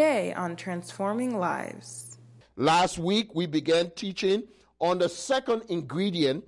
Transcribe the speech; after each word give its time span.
Today 0.00 0.32
on 0.32 0.56
Transforming 0.56 1.38
Lives. 1.38 2.16
Last 2.56 2.96
week 2.98 3.34
we 3.34 3.44
began 3.44 3.90
teaching 3.90 4.44
on 4.78 4.96
the 4.96 5.10
second 5.10 5.64
ingredient 5.68 6.42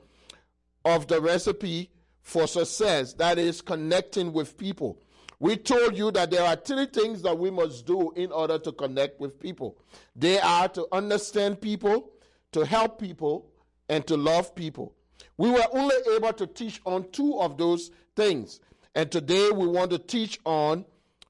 of 0.87 1.07
the 1.07 1.21
recipe 1.21 1.91
for 2.23 2.47
success 2.47 3.13
that 3.13 3.37
is 3.37 3.61
connecting 3.61 4.33
with 4.33 4.57
people. 4.57 5.03
We 5.39 5.59
told 5.59 5.99
you 5.99 6.11
that 6.13 6.31
there 6.31 6.45
are 6.45 6.57
three 6.57 6.87
things 6.87 7.21
that 7.25 7.39
we 7.39 7.51
must 7.51 7.85
do 7.85 8.11
in 8.13 8.33
order 8.33 8.59
to 8.59 8.73
connect 8.73 9.21
with 9.21 9.39
people. 9.39 9.77
They 10.17 10.41
are 10.41 10.69
to 10.69 10.87
understand 10.91 11.61
people, 11.61 12.09
to 12.53 12.65
help 12.65 12.99
people, 12.99 13.51
and 13.91 14.07
to 14.07 14.17
love 14.17 14.55
people. 14.55 14.95
We 15.37 15.51
were 15.51 15.67
only 15.75 15.97
able 16.17 16.33
to 16.33 16.47
teach 16.47 16.81
on 16.87 17.11
two 17.11 17.39
of 17.39 17.59
those 17.59 17.91
things. 18.17 18.61
And 18.95 19.13
today 19.13 19.51
we 19.51 19.67
want 19.67 19.91
to 19.91 19.99
teach 19.99 20.41
on 20.47 20.87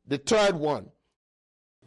the 0.07 0.19
third 0.19 0.55
one. 0.55 0.89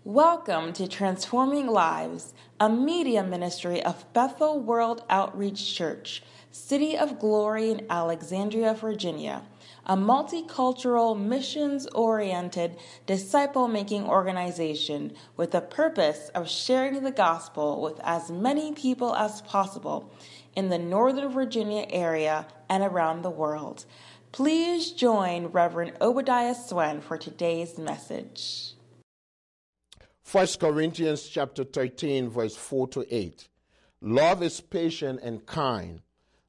Welcome 0.05 0.71
to 0.73 0.87
Transforming 0.87 1.65
Lives, 1.65 2.35
a 2.59 2.69
media 2.69 3.23
ministry 3.23 3.81
of 3.81 4.05
Bethel 4.13 4.59
World 4.59 5.03
Outreach 5.09 5.73
Church, 5.73 6.21
City 6.51 6.95
of 6.95 7.17
Glory 7.17 7.71
in 7.71 7.87
Alexandria, 7.89 8.75
Virginia, 8.75 9.41
a 9.83 9.97
multicultural, 9.97 11.19
missions 11.19 11.87
oriented, 11.87 12.77
disciple 13.07 13.67
making 13.67 14.03
organization 14.03 15.15
with 15.37 15.49
the 15.49 15.61
purpose 15.61 16.29
of 16.35 16.47
sharing 16.47 17.01
the 17.01 17.09
gospel 17.09 17.81
with 17.81 17.99
as 18.03 18.29
many 18.29 18.73
people 18.73 19.15
as 19.15 19.41
possible 19.41 20.13
in 20.55 20.69
the 20.69 20.77
Northern 20.77 21.29
Virginia 21.29 21.87
area 21.89 22.45
and 22.69 22.83
around 22.83 23.23
the 23.23 23.31
world. 23.31 23.85
Please 24.31 24.91
join 24.91 25.47
Reverend 25.47 25.93
Obadiah 25.99 26.53
Swen 26.53 27.01
for 27.01 27.17
today's 27.17 27.79
message. 27.79 28.74
1 30.31 30.47
Corinthians 30.59 31.29
chapter 31.29 31.63
13 31.63 32.29
verse 32.29 32.55
4 32.55 32.87
to 32.87 33.15
8. 33.15 33.47
Love 34.01 34.41
is 34.41 34.59
patient 34.59 35.19
and 35.21 35.45
kind. 35.45 36.01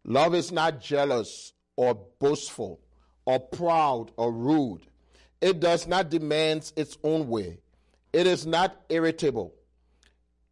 Love 0.03 0.35
is 0.35 0.51
not 0.51 0.81
jealous 0.81 1.53
or 1.77 1.95
boastful 2.19 2.81
or 3.27 3.39
proud 3.39 4.13
or 4.17 4.33
rude. 4.33 4.81
It 5.43 5.61
does 5.61 5.87
not 5.87 6.09
demand 6.09 6.73
its 6.75 6.97
own 7.05 7.29
way. 7.29 7.59
It 8.15 8.27
is 8.27 8.47
not 8.47 8.81
irritable 8.89 9.55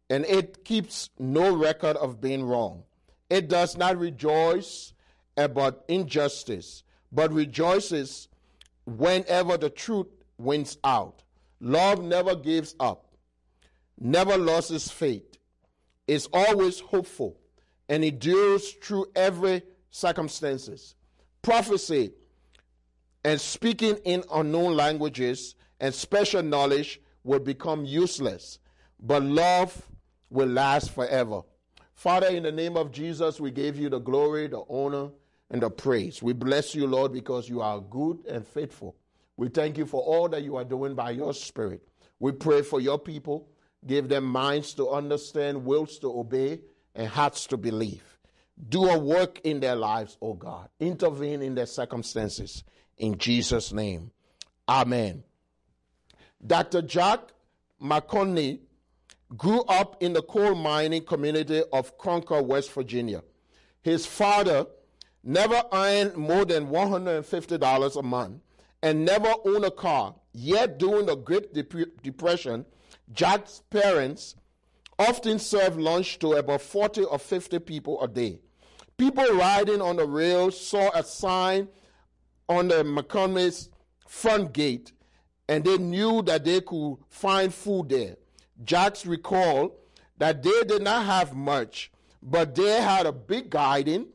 and 0.07 0.23
it 0.25 0.63
keeps 0.63 1.09
no 1.17 1.55
record 1.55 1.97
of 1.97 2.21
being 2.21 2.43
wrong. 2.43 2.83
It 3.31 3.47
does 3.47 3.75
not 3.75 3.97
rejoice 3.97 4.93
about 5.35 5.83
injustice, 5.87 6.83
but 7.11 7.33
rejoices 7.33 8.27
whenever 8.85 9.57
the 9.57 9.71
truth 9.71 10.07
wins 10.37 10.77
out. 10.83 11.23
Love 11.59 12.03
never 12.03 12.35
gives 12.35 12.75
up 12.79 13.04
never 13.99 14.37
loses 14.37 14.89
faith, 14.89 15.37
is 16.07 16.27
always 16.33 16.79
hopeful, 16.79 17.37
and 17.89 18.03
endures 18.03 18.73
through 18.73 19.07
every 19.15 19.61
circumstances. 19.91 20.95
Prophecy 21.41 22.11
and 23.23 23.39
speaking 23.39 23.97
in 24.03 24.23
unknown 24.31 24.75
languages 24.75 25.55
and 25.79 25.93
special 25.93 26.43
knowledge 26.43 27.01
will 27.23 27.39
become 27.39 27.85
useless, 27.85 28.59
but 28.99 29.23
love 29.23 29.87
will 30.29 30.47
last 30.47 30.91
forever. 30.91 31.41
Father, 31.93 32.27
in 32.27 32.43
the 32.43 32.51
name 32.51 32.75
of 32.75 32.91
Jesus, 32.91 33.39
we 33.39 33.51
give 33.51 33.77
you 33.77 33.89
the 33.89 33.99
glory, 33.99 34.47
the 34.47 34.63
honor, 34.69 35.09
and 35.49 35.61
the 35.61 35.69
praise. 35.69 36.21
We 36.21 36.33
bless 36.33 36.75
you, 36.75 36.87
Lord, 36.87 37.13
because 37.13 37.47
you 37.47 37.61
are 37.61 37.79
good 37.79 38.25
and 38.27 38.45
faithful. 38.45 38.95
We 39.37 39.49
thank 39.49 39.77
you 39.77 39.85
for 39.85 40.01
all 40.01 40.27
that 40.29 40.43
you 40.43 40.55
are 40.55 40.63
doing 40.63 40.95
by 40.95 41.11
your 41.11 41.33
Spirit. 41.33 41.87
We 42.19 42.31
pray 42.31 42.61
for 42.61 42.79
your 42.79 42.99
people 42.99 43.47
Give 43.85 44.07
them 44.09 44.25
minds 44.25 44.73
to 44.75 44.89
understand, 44.89 45.65
wills 45.65 45.99
to 45.99 46.07
obey, 46.07 46.61
and 46.95 47.07
hearts 47.07 47.45
to 47.47 47.57
believe. 47.57 48.03
Do 48.69 48.85
a 48.85 48.97
work 48.97 49.41
in 49.43 49.59
their 49.59 49.75
lives, 49.75 50.17
O 50.21 50.29
oh 50.29 50.33
God. 50.33 50.69
Intervene 50.79 51.41
in 51.41 51.55
their 51.55 51.65
circumstances. 51.65 52.63
In 52.97 53.17
Jesus' 53.17 53.73
name. 53.73 54.11
Amen. 54.67 55.23
Dr. 56.45 56.81
Jack 56.81 57.19
McConnell 57.81 58.59
grew 59.35 59.61
up 59.63 60.01
in 60.01 60.13
the 60.13 60.21
coal 60.21 60.55
mining 60.55 61.03
community 61.03 61.63
of 61.73 61.97
Concord, 61.97 62.47
West 62.47 62.71
Virginia. 62.71 63.23
His 63.81 64.05
father 64.05 64.65
never 65.23 65.61
earned 65.73 66.15
more 66.15 66.45
than 66.45 66.67
$150 66.67 67.95
a 67.95 68.03
month 68.03 68.41
and 68.81 69.05
never 69.05 69.33
owned 69.45 69.65
a 69.65 69.71
car. 69.71 70.15
Yet, 70.31 70.77
during 70.77 71.07
the 71.07 71.15
Great 71.15 71.53
Depression, 72.03 72.65
Jack's 73.13 73.61
parents 73.69 74.35
often 74.97 75.39
served 75.39 75.79
lunch 75.79 76.19
to 76.19 76.33
about 76.33 76.61
40 76.61 77.03
or 77.03 77.19
50 77.19 77.59
people 77.59 78.01
a 78.01 78.07
day. 78.07 78.39
People 78.97 79.25
riding 79.33 79.81
on 79.81 79.97
the 79.97 80.07
rails 80.07 80.59
saw 80.59 80.89
a 80.93 81.03
sign 81.03 81.67
on 82.47 82.69
the 82.69 82.83
McConnell's 82.83 83.69
front 84.07 84.53
gate 84.53 84.93
and 85.47 85.63
they 85.63 85.77
knew 85.77 86.21
that 86.23 86.45
they 86.45 86.61
could 86.61 86.97
find 87.09 87.53
food 87.53 87.89
there. 87.89 88.15
Jacks 88.63 89.05
recalled 89.05 89.73
that 90.17 90.41
they 90.41 90.63
did 90.63 90.81
not 90.81 91.05
have 91.05 91.35
much, 91.35 91.91
but 92.23 92.55
they 92.55 92.81
had 92.81 93.05
a 93.05 93.11
big 93.11 93.49
garden 93.49 94.07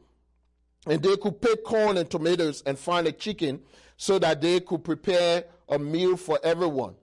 and 0.86 1.02
they 1.02 1.16
could 1.16 1.40
pick 1.40 1.62
corn 1.64 1.98
and 1.98 2.08
tomatoes 2.10 2.62
and 2.64 2.78
find 2.78 3.06
a 3.06 3.12
chicken 3.12 3.60
so 3.96 4.18
that 4.18 4.40
they 4.40 4.60
could 4.60 4.82
prepare 4.82 5.44
a 5.68 5.78
meal 5.78 6.16
for 6.16 6.38
everyone. 6.42 6.94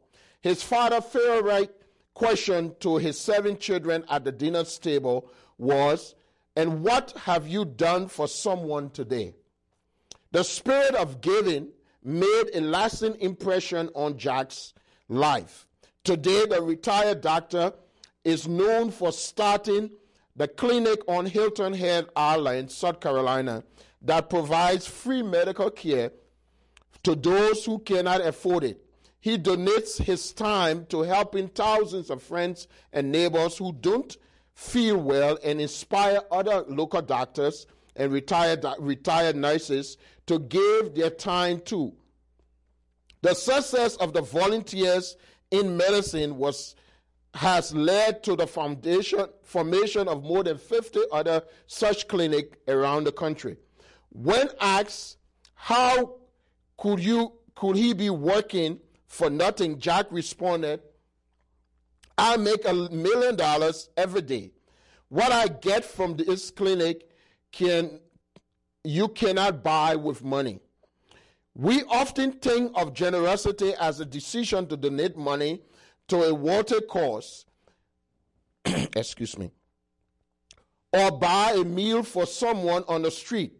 His 0.47 0.63
father, 0.63 1.01
favorite 1.01 1.75
question 2.13 2.73
to 2.79 2.95
his 2.95 3.19
seven 3.19 3.57
children 3.57 4.05
at 4.09 4.23
the 4.23 4.31
dinner 4.31 4.63
table 4.63 5.29
was, 5.57 6.15
And 6.55 6.83
what 6.83 7.11
have 7.25 7.49
you 7.49 7.65
done 7.65 8.07
for 8.07 8.29
someone 8.29 8.89
today? 8.91 9.33
The 10.31 10.43
spirit 10.43 10.95
of 10.95 11.19
giving 11.19 11.67
made 12.01 12.45
a 12.53 12.61
lasting 12.61 13.15
impression 13.19 13.89
on 13.93 14.17
Jack's 14.17 14.73
life. 15.09 15.67
Today, 16.05 16.45
the 16.45 16.61
retired 16.61 17.19
doctor 17.19 17.73
is 18.23 18.47
known 18.47 18.89
for 18.91 19.11
starting 19.11 19.91
the 20.37 20.47
clinic 20.47 21.01
on 21.09 21.25
Hilton 21.25 21.73
Head 21.73 22.07
Island, 22.15 22.71
South 22.71 23.01
Carolina, 23.01 23.65
that 24.01 24.29
provides 24.29 24.87
free 24.87 25.23
medical 25.23 25.71
care 25.71 26.13
to 27.03 27.15
those 27.15 27.65
who 27.65 27.79
cannot 27.79 28.21
afford 28.21 28.63
it. 28.63 28.86
He 29.19 29.37
donates 29.37 30.01
his 30.01 30.31
time 30.31 30.85
to 30.87 31.01
helping 31.01 31.47
thousands 31.49 32.09
of 32.09 32.21
friends 32.21 32.67
and 32.93 33.11
neighbors 33.11 33.57
who 33.57 33.73
don't 33.73 34.15
feel 34.53 34.97
well 34.97 35.37
and 35.43 35.59
inspire 35.59 36.19
other 36.31 36.63
local 36.67 37.01
doctors 37.01 37.67
and 37.95 38.11
retired, 38.11 38.65
retired 38.79 39.35
nurses 39.35 39.97
to 40.27 40.39
give 40.39 40.95
their 40.95 41.09
time 41.09 41.59
too. 41.61 41.93
The 43.21 43.33
success 43.33 43.95
of 43.97 44.13
the 44.13 44.21
volunteers 44.21 45.17
in 45.51 45.77
medicine 45.77 46.37
was 46.37 46.75
has 47.33 47.73
led 47.75 48.23
to 48.23 48.35
the 48.35 48.47
foundation 48.47 49.25
formation 49.43 50.07
of 50.07 50.23
more 50.23 50.43
than 50.43 50.57
50 50.57 51.01
other 51.11 51.43
such 51.67 52.07
clinics 52.07 52.57
around 52.67 53.03
the 53.03 53.11
country. 53.11 53.57
When 54.09 54.49
asked 54.59 55.17
how 55.53 56.15
could 56.77 56.99
you 56.99 57.33
could 57.55 57.75
he 57.75 57.93
be 57.93 58.09
working 58.09 58.79
for 59.07 59.29
nothing, 59.29 59.79
Jack 59.79 60.07
responded, 60.11 60.81
I 62.17 62.37
make 62.37 62.67
a 62.67 62.73
million 62.73 63.35
dollars 63.35 63.89
every 63.95 64.21
day. 64.21 64.51
What 65.09 65.31
I 65.31 65.47
get 65.47 65.85
from 65.85 66.17
this 66.17 66.51
clinic 66.51 67.09
can 67.51 67.99
you 68.83 69.07
cannot 69.09 69.63
buy 69.63 69.95
with 69.95 70.23
money. 70.23 70.59
We 71.53 71.83
often 71.83 72.33
think 72.33 72.71
of 72.75 72.93
generosity 72.93 73.73
as 73.79 73.99
a 73.99 74.05
decision 74.05 74.67
to 74.67 74.77
donate 74.77 75.17
money 75.17 75.61
to 76.07 76.23
a 76.23 76.33
water 76.33 76.79
cause. 76.81 77.45
Excuse 78.65 79.37
me. 79.37 79.51
Or 80.93 81.11
buy 81.11 81.53
a 81.57 81.63
meal 81.63 82.03
for 82.03 82.25
someone 82.25 82.83
on 82.87 83.01
the 83.01 83.11
street. 83.11 83.53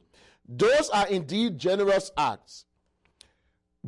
Those 0.48 0.90
are 0.92 1.08
indeed 1.08 1.58
generous 1.58 2.12
acts. 2.16 2.66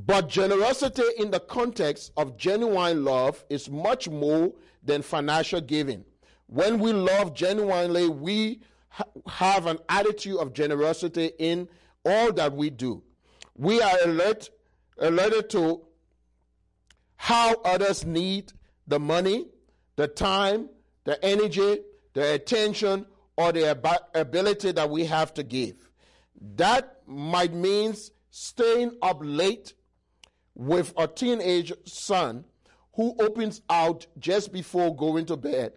But 0.06 0.30
generosity 0.30 1.04
in 1.18 1.30
the 1.30 1.42
context 1.42 2.14
of 2.16 2.38
genuine 2.38 3.04
love 3.04 3.44
is 3.50 3.70
much 3.70 4.08
more 4.08 4.54
than 4.82 5.02
financial 5.02 5.60
giving. 5.60 6.06
When 6.48 6.80
we 6.80 6.94
love 6.94 7.34
genuinely, 7.34 8.08
we 8.08 8.62
ha- 8.88 9.04
have 9.28 9.66
an 9.66 9.78
attitude 9.90 10.38
of 10.38 10.54
generosity 10.54 11.32
in 11.38 11.68
all 12.06 12.32
that 12.32 12.54
we 12.54 12.70
do. 12.70 13.04
We 13.58 13.82
are 13.82 13.98
alert, 14.06 14.50
alerted 15.00 15.50
to 15.50 15.82
how 17.18 17.56
others 17.66 18.06
need 18.06 18.54
the 18.88 19.00
money, 19.00 19.48
the 19.98 20.08
time, 20.08 20.70
the 21.04 21.22
energy, 21.26 21.80
the 22.14 22.36
attention, 22.36 23.06
or 23.36 23.52
the 23.52 23.72
ab- 23.72 24.06
ability 24.16 24.72
that 24.72 24.90
we 24.90 25.04
have 25.08 25.34
to 25.34 25.44
give. 25.44 25.90
That 26.56 27.02
might 27.06 27.54
mean 27.54 27.96
staying 28.30 28.94
up 29.02 29.18
late 29.22 29.74
with 30.60 30.94
a 30.98 31.08
teenage 31.08 31.72
son 31.86 32.44
who 32.94 33.16
opens 33.18 33.62
out 33.70 34.06
just 34.20 34.52
before 34.52 34.94
going 34.94 35.26
to 35.26 35.38
bed. 35.38 35.72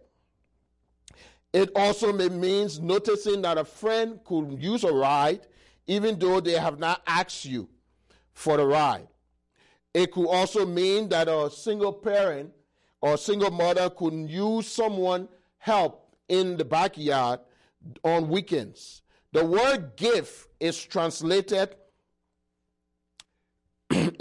It 1.53 1.71
also 1.77 2.13
means 2.13 2.81
noticing 2.81 3.43
that 3.43 3.59
a 3.59 3.65
friend 3.65 4.19
could 4.25 4.61
use 4.61 4.83
a 4.83 4.93
ride 4.93 5.47
even 5.87 6.19
though 6.19 6.41
they 6.41 6.55
have 6.55 6.81
not 6.81 7.01
asked 7.07 7.45
you 7.45 7.69
for 8.33 8.57
the 8.57 8.67
ride. 8.67 9.07
It 9.95 10.11
could 10.11 10.27
also 10.27 10.67
mean 10.67 11.09
that 11.11 11.29
a 11.29 11.49
single 11.49 11.93
parent 11.93 12.51
or 13.01 13.17
single 13.17 13.53
mother 13.53 13.89
could 13.89 14.15
use 14.29 14.67
someone 14.67 15.29
help 15.59 16.17
in 16.29 16.57
the 16.57 16.65
backyard 16.65 17.39
on 18.03 18.29
weekends. 18.29 19.03
The 19.31 19.45
word 19.45 19.95
gift 19.95 20.49
is 20.59 20.83
translated 20.83 21.77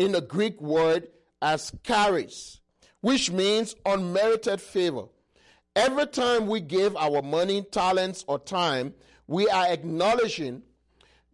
in 0.02 0.14
the 0.14 0.22
Greek 0.22 0.60
word 0.60 1.08
as 1.44 1.72
charis, 1.84 2.60
which 3.02 3.30
means 3.30 3.76
unmerited 3.86 4.60
favor. 4.60 5.04
Every 5.76 6.08
time 6.08 6.48
we 6.48 6.60
give 6.60 6.98
our 6.98 7.22
money, 7.22 7.62
talents, 7.62 8.26
or 8.28 8.40
time, 8.40 8.96
we 9.28 9.48
are 9.48 9.68
acknowledging 9.68 10.64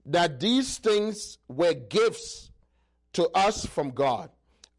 that 0.06 0.42
these 0.42 0.80
things 0.80 1.38
were 1.48 1.74
gifts 1.74 2.52
to 3.14 3.30
us 3.30 3.66
from 3.66 3.92
God. 3.92 4.30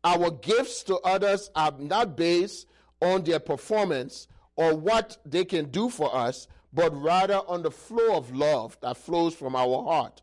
Our 0.04 0.32
gifts 0.32 0.82
to 0.84 0.98
others 0.98 1.50
are 1.56 1.72
not 1.78 2.14
based 2.14 2.66
on 3.00 3.24
their 3.24 3.40
performance 3.40 4.28
or 4.54 4.76
what 4.76 5.16
they 5.24 5.46
can 5.46 5.70
do 5.70 5.88
for 5.88 6.14
us, 6.14 6.46
but 6.74 6.94
rather 6.94 7.40
on 7.48 7.62
the 7.62 7.70
flow 7.70 8.18
of 8.18 8.36
love 8.36 8.76
that 8.82 8.98
flows 8.98 9.34
from 9.34 9.56
our 9.56 9.82
heart. 9.82 10.20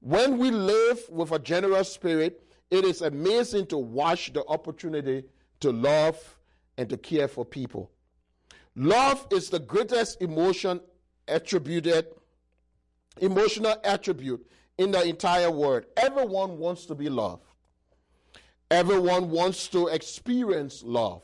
When 0.00 0.36
we 0.36 0.50
live 0.50 1.00
with 1.08 1.32
a 1.32 1.38
generous 1.38 1.90
spirit, 1.90 2.44
it 2.70 2.84
is 2.84 3.02
amazing 3.02 3.66
to 3.66 3.78
watch 3.78 4.32
the 4.32 4.44
opportunity 4.46 5.24
to 5.60 5.72
love 5.72 6.38
and 6.76 6.88
to 6.90 6.96
care 6.96 7.28
for 7.28 7.44
people. 7.44 7.90
Love 8.76 9.26
is 9.30 9.50
the 9.50 9.58
greatest 9.58 10.22
emotion 10.22 10.80
attributed, 11.26 12.06
emotional 13.20 13.74
attribute 13.84 14.46
in 14.76 14.92
the 14.92 15.02
entire 15.02 15.50
world. 15.50 15.84
Everyone 15.96 16.58
wants 16.58 16.86
to 16.86 16.94
be 16.94 17.08
loved. 17.08 17.42
Everyone 18.70 19.30
wants 19.30 19.66
to 19.68 19.88
experience 19.88 20.82
love. 20.84 21.22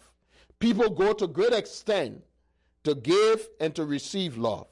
People 0.59 0.91
go 0.91 1.13
to 1.13 1.27
great 1.27 1.53
extent 1.53 2.23
to 2.85 2.95
give 2.95 3.49
and 3.61 3.75
to 3.75 3.85
receive 3.85 4.39
love. 4.39 4.67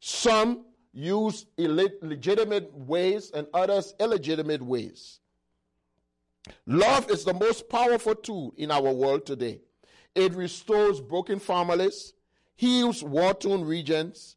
Some 0.00 0.64
use 0.92 1.46
legitimate 1.58 2.72
ways 2.72 3.30
and 3.32 3.46
others 3.52 3.94
illegitimate 4.00 4.62
ways. 4.62 5.20
Love 6.66 7.10
is 7.10 7.24
the 7.24 7.34
most 7.34 7.68
powerful 7.68 8.14
tool 8.14 8.54
in 8.56 8.70
our 8.70 8.92
world 8.92 9.26
today. 9.26 9.60
It 10.14 10.34
restores 10.34 11.00
broken 11.00 11.38
families, 11.38 12.12
heals 12.56 13.02
war 13.02 13.34
torn 13.34 13.64
regions, 13.64 14.36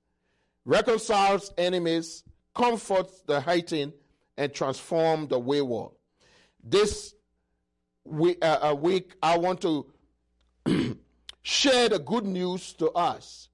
reconciles 0.65 1.53
enemies, 1.57 2.23
comforts 2.53 3.21
the 3.25 3.39
hurting, 3.41 3.93
and 4.37 4.53
transforms 4.53 5.29
the 5.29 5.39
wayward. 5.39 5.91
This 6.63 7.15
week, 8.05 8.37
uh, 8.41 8.75
week 8.79 9.15
I 9.23 9.37
want 9.37 9.61
to 9.61 9.85
share 11.41 11.89
the 11.89 11.99
good 11.99 12.25
news 12.25 12.73
to 12.73 12.91
us. 12.91 13.49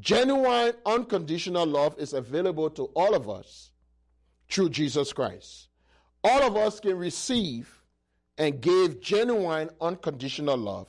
Genuine, 0.00 0.72
unconditional 0.84 1.66
love 1.66 1.94
is 1.98 2.12
available 2.12 2.68
to 2.70 2.84
all 2.94 3.14
of 3.14 3.30
us 3.30 3.70
through 4.50 4.70
Jesus 4.70 5.12
Christ. 5.12 5.68
All 6.22 6.42
of 6.42 6.56
us 6.56 6.80
can 6.80 6.96
receive 6.96 7.73
and 8.38 8.60
gave 8.60 9.00
genuine, 9.00 9.70
unconditional 9.80 10.56
love 10.56 10.88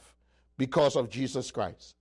because 0.57 0.95
of 0.95 1.09
Jesus 1.09 1.51
Christ. 1.51 1.95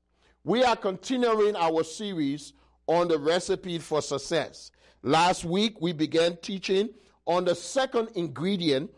We 0.44 0.62
are 0.62 0.76
continuing 0.76 1.56
our 1.56 1.84
series 1.84 2.52
on 2.86 3.08
the 3.08 3.18
recipe 3.18 3.78
for 3.78 4.02
success. 4.02 4.70
Last 5.02 5.44
week, 5.44 5.80
we 5.80 5.92
began 5.92 6.36
teaching 6.38 6.90
on 7.26 7.44
the 7.44 7.54
second 7.54 8.10
ingredient 8.14 8.90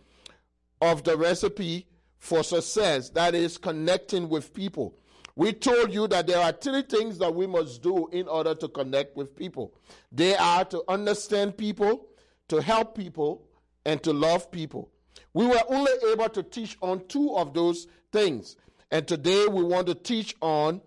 of 0.80 1.04
the 1.04 1.16
recipe 1.16 1.86
for 2.18 2.42
success 2.42 3.10
that 3.10 3.34
is, 3.34 3.58
connecting 3.58 4.28
with 4.28 4.52
people. 4.52 4.98
We 5.36 5.52
told 5.52 5.92
you 5.92 6.08
that 6.08 6.26
there 6.26 6.40
are 6.40 6.52
three 6.52 6.82
things 6.82 7.18
that 7.18 7.34
we 7.34 7.46
must 7.46 7.82
do 7.82 8.08
in 8.08 8.26
order 8.26 8.54
to 8.54 8.68
connect 8.68 9.16
with 9.16 9.36
people. 9.36 9.74
They 10.10 10.34
are 10.34 10.64
to 10.66 10.82
understand 10.88 11.58
people, 11.58 12.08
to 12.48 12.62
help 12.62 12.96
people, 12.96 13.46
and 13.84 14.02
to 14.02 14.12
love 14.12 14.50
people. 14.50 14.90
We 15.36 15.46
were 15.46 15.60
only 15.68 15.92
able 16.10 16.30
to 16.30 16.42
teach 16.42 16.78
on 16.80 17.06
two 17.08 17.36
of 17.36 17.52
those 17.52 17.88
things. 18.10 18.56
And 18.90 19.06
today 19.06 19.46
we 19.46 19.62
want 19.62 19.86
to 19.88 19.94
teach 19.94 20.34
on 20.40 20.80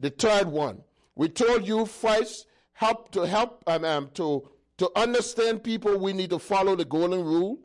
the 0.00 0.10
third 0.10 0.48
one, 0.48 0.82
we 1.14 1.28
told 1.28 1.64
you 1.68 1.86
first 1.86 2.46
help 2.72 3.12
to 3.12 3.24
help 3.28 3.62
um, 3.68 3.84
um, 3.84 4.10
to 4.14 4.48
to 4.78 4.90
understand 4.96 5.62
people. 5.62 5.96
We 5.96 6.12
need 6.14 6.30
to 6.30 6.40
follow 6.40 6.74
the 6.74 6.84
golden 6.84 7.22
rule. 7.24 7.60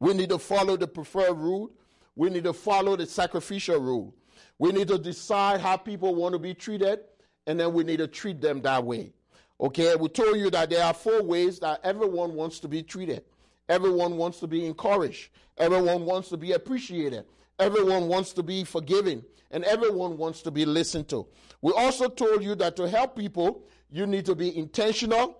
We 0.00 0.14
need 0.14 0.30
to 0.30 0.38
follow 0.40 0.76
the 0.76 0.88
preferred 0.88 1.34
rule. 1.34 1.70
We 2.16 2.28
need 2.28 2.42
to 2.42 2.52
follow 2.52 2.96
the 2.96 3.06
sacrificial 3.06 3.78
rule. 3.78 4.16
We 4.58 4.72
need 4.72 4.88
to 4.88 4.98
decide 4.98 5.60
how 5.60 5.76
people 5.76 6.16
want 6.16 6.32
to 6.32 6.40
be 6.40 6.54
treated, 6.54 6.98
and 7.46 7.60
then 7.60 7.72
we 7.72 7.84
need 7.84 7.98
to 7.98 8.08
treat 8.08 8.40
them 8.40 8.62
that 8.62 8.82
way. 8.84 9.12
Okay, 9.60 9.94
we 9.94 10.08
told 10.08 10.38
you 10.38 10.50
that 10.50 10.70
there 10.70 10.84
are 10.84 10.92
four 10.92 11.22
ways 11.22 11.60
that 11.60 11.78
everyone 11.84 12.34
wants 12.34 12.58
to 12.60 12.66
be 12.66 12.82
treated. 12.82 13.22
Everyone 13.68 14.16
wants 14.16 14.40
to 14.40 14.46
be 14.46 14.66
encouraged. 14.66 15.30
Everyone 15.58 16.04
wants 16.04 16.28
to 16.30 16.36
be 16.36 16.52
appreciated. 16.52 17.24
Everyone 17.58 18.08
wants 18.08 18.32
to 18.34 18.42
be 18.42 18.64
forgiven 18.64 19.24
and 19.50 19.64
everyone 19.64 20.16
wants 20.16 20.42
to 20.42 20.50
be 20.50 20.64
listened 20.64 21.08
to. 21.08 21.26
We 21.62 21.72
also 21.72 22.08
told 22.08 22.42
you 22.42 22.54
that 22.56 22.76
to 22.76 22.88
help 22.88 23.16
people, 23.16 23.64
you 23.90 24.06
need 24.06 24.26
to 24.26 24.34
be 24.34 24.56
intentional, 24.56 25.38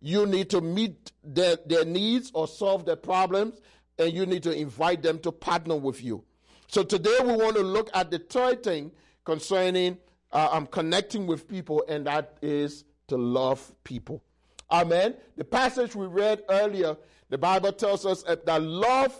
you 0.00 0.26
need 0.26 0.48
to 0.50 0.60
meet 0.60 1.12
their, 1.24 1.56
their 1.66 1.84
needs 1.84 2.30
or 2.34 2.46
solve 2.46 2.86
their 2.86 2.96
problems, 2.96 3.60
and 3.98 4.12
you 4.12 4.26
need 4.26 4.44
to 4.44 4.52
invite 4.52 5.02
them 5.02 5.18
to 5.20 5.32
partner 5.32 5.76
with 5.76 6.02
you. 6.02 6.24
So 6.68 6.82
today 6.82 7.16
we 7.22 7.32
want 7.32 7.56
to 7.56 7.62
look 7.62 7.90
at 7.94 8.10
the 8.10 8.18
third 8.18 8.62
thing 8.62 8.92
concerning 9.24 9.98
uh, 10.30 10.48
um, 10.52 10.66
connecting 10.66 11.26
with 11.26 11.48
people, 11.48 11.84
and 11.88 12.06
that 12.06 12.38
is 12.42 12.84
to 13.08 13.16
love 13.16 13.72
people. 13.84 14.22
Amen. 14.70 15.14
The 15.36 15.44
passage 15.44 15.96
we 15.96 16.06
read 16.06 16.42
earlier, 16.48 16.96
the 17.30 17.38
Bible 17.38 17.72
tells 17.72 18.06
us 18.06 18.22
that 18.22 18.62
love 18.62 19.14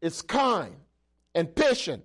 is 0.00 0.22
kind 0.22 0.74
and 1.34 1.54
patient. 1.54 2.04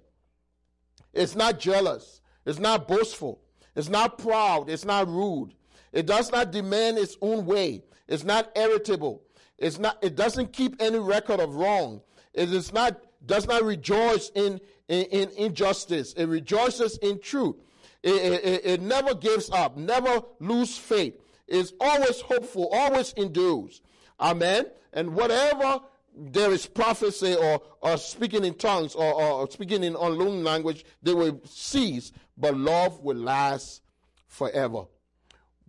It's 1.13 1.35
not 1.35 1.59
jealous. 1.59 2.21
It's 2.45 2.59
not 2.59 2.87
boastful. 2.87 3.41
It's 3.75 3.89
not 3.89 4.17
proud. 4.17 4.69
It's 4.69 4.85
not 4.85 5.07
rude. 5.07 5.53
It 5.91 6.05
does 6.05 6.31
not 6.31 6.51
demand 6.51 6.97
its 6.97 7.17
own 7.21 7.45
way. 7.45 7.83
It's 8.07 8.23
not 8.23 8.51
irritable. 8.55 9.23
It's 9.57 9.79
not, 9.79 9.97
it 10.01 10.15
doesn't 10.15 10.53
keep 10.53 10.81
any 10.81 10.99
record 10.99 11.39
of 11.39 11.55
wrong. 11.55 12.01
It 12.33 12.51
is 12.51 12.73
not, 12.73 13.01
does 13.25 13.47
not 13.47 13.63
rejoice 13.63 14.29
in, 14.35 14.59
in, 14.89 15.05
in 15.05 15.29
injustice. 15.37 16.13
It 16.13 16.25
rejoices 16.25 16.97
in 16.97 17.19
truth. 17.19 17.55
It, 18.03 18.43
it, 18.45 18.65
it 18.65 18.81
never 18.81 19.15
gives 19.15 19.49
up, 19.49 19.77
never 19.77 20.21
lose 20.39 20.77
faith. 20.77 21.19
It's 21.47 21.73
always 21.79 22.21
hopeful, 22.21 22.69
always 22.71 23.13
endures. 23.13 23.81
Amen. 24.19 24.65
And 24.93 25.13
whatever 25.13 25.81
there 26.17 26.51
is 26.51 26.65
prophecy 26.65 27.35
or, 27.35 27.61
or 27.81 27.97
speaking 27.97 28.45
in 28.45 28.53
tongues 28.53 28.95
or, 28.95 29.13
or 29.13 29.51
speaking 29.51 29.83
in 29.83 29.95
unknown 29.95 30.43
language, 30.43 30.85
they 31.03 31.13
will 31.13 31.41
cease, 31.45 32.11
but 32.37 32.55
love 32.55 33.01
will 33.01 33.17
last 33.17 33.81
forever. 34.27 34.85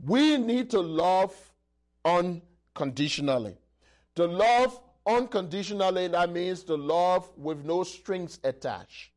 We 0.05 0.37
need 0.37 0.71
to 0.71 0.81
love 0.81 1.35
unconditionally. 2.05 3.57
To 4.15 4.27
love 4.27 4.81
unconditionally, 5.07 6.09
that 6.09 6.31
means 6.31 6.63
to 6.65 6.75
love 6.75 7.31
with 7.37 7.65
no 7.65 7.83
strings 7.83 8.39
attached. 8.45 9.11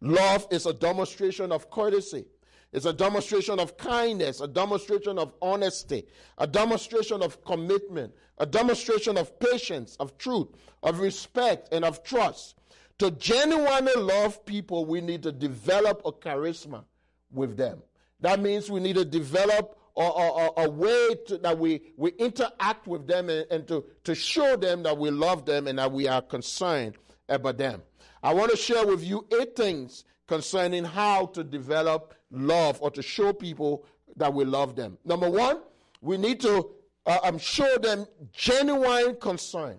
Love 0.00 0.46
is 0.50 0.66
a 0.66 0.72
demonstration 0.72 1.52
of 1.52 1.70
courtesy. 1.70 2.24
It's 2.72 2.86
a 2.86 2.92
demonstration 2.92 3.60
of 3.60 3.76
kindness, 3.76 4.40
a 4.40 4.48
demonstration 4.48 5.18
of 5.18 5.34
honesty, 5.42 6.06
a 6.38 6.46
demonstration 6.46 7.22
of 7.22 7.44
commitment, 7.44 8.14
a 8.38 8.46
demonstration 8.46 9.18
of 9.18 9.38
patience, 9.38 9.96
of 10.00 10.16
truth, 10.16 10.48
of 10.82 11.00
respect, 11.00 11.68
and 11.72 11.84
of 11.84 12.02
trust. 12.02 12.56
To 12.98 13.10
genuinely 13.10 13.94
love 13.96 14.44
people, 14.46 14.86
we 14.86 15.00
need 15.00 15.22
to 15.24 15.32
develop 15.32 16.02
a 16.06 16.12
charisma 16.12 16.84
with 17.30 17.56
them. 17.56 17.82
That 18.20 18.40
means 18.40 18.70
we 18.70 18.80
need 18.80 18.96
to 18.96 19.04
develop 19.04 19.78
a, 19.96 20.00
a, 20.00 20.50
a 20.58 20.70
way 20.70 21.08
to, 21.26 21.38
that 21.38 21.58
we, 21.58 21.92
we 21.96 22.12
interact 22.12 22.86
with 22.86 23.06
them 23.06 23.28
and, 23.28 23.46
and 23.50 23.68
to, 23.68 23.84
to 24.04 24.14
show 24.14 24.56
them 24.56 24.82
that 24.84 24.96
we 24.96 25.10
love 25.10 25.44
them 25.44 25.66
and 25.66 25.78
that 25.78 25.92
we 25.92 26.08
are 26.08 26.22
concerned 26.22 26.94
about 27.28 27.58
them. 27.58 27.82
I 28.22 28.32
want 28.32 28.50
to 28.52 28.56
share 28.56 28.86
with 28.86 29.04
you 29.04 29.26
eight 29.38 29.56
things 29.56 30.04
concerning 30.26 30.84
how 30.84 31.26
to 31.26 31.44
develop 31.44 32.14
love 32.32 32.78
or 32.80 32.90
to 32.90 33.02
show 33.02 33.32
people 33.32 33.84
that 34.16 34.32
we 34.32 34.44
love 34.44 34.74
them. 34.74 34.98
Number 35.04 35.30
one, 35.30 35.60
we 36.00 36.16
need 36.16 36.40
to 36.40 36.70
uh, 37.06 37.18
um, 37.22 37.38
show 37.38 37.78
them 37.78 38.06
genuine 38.32 39.16
concern. 39.16 39.78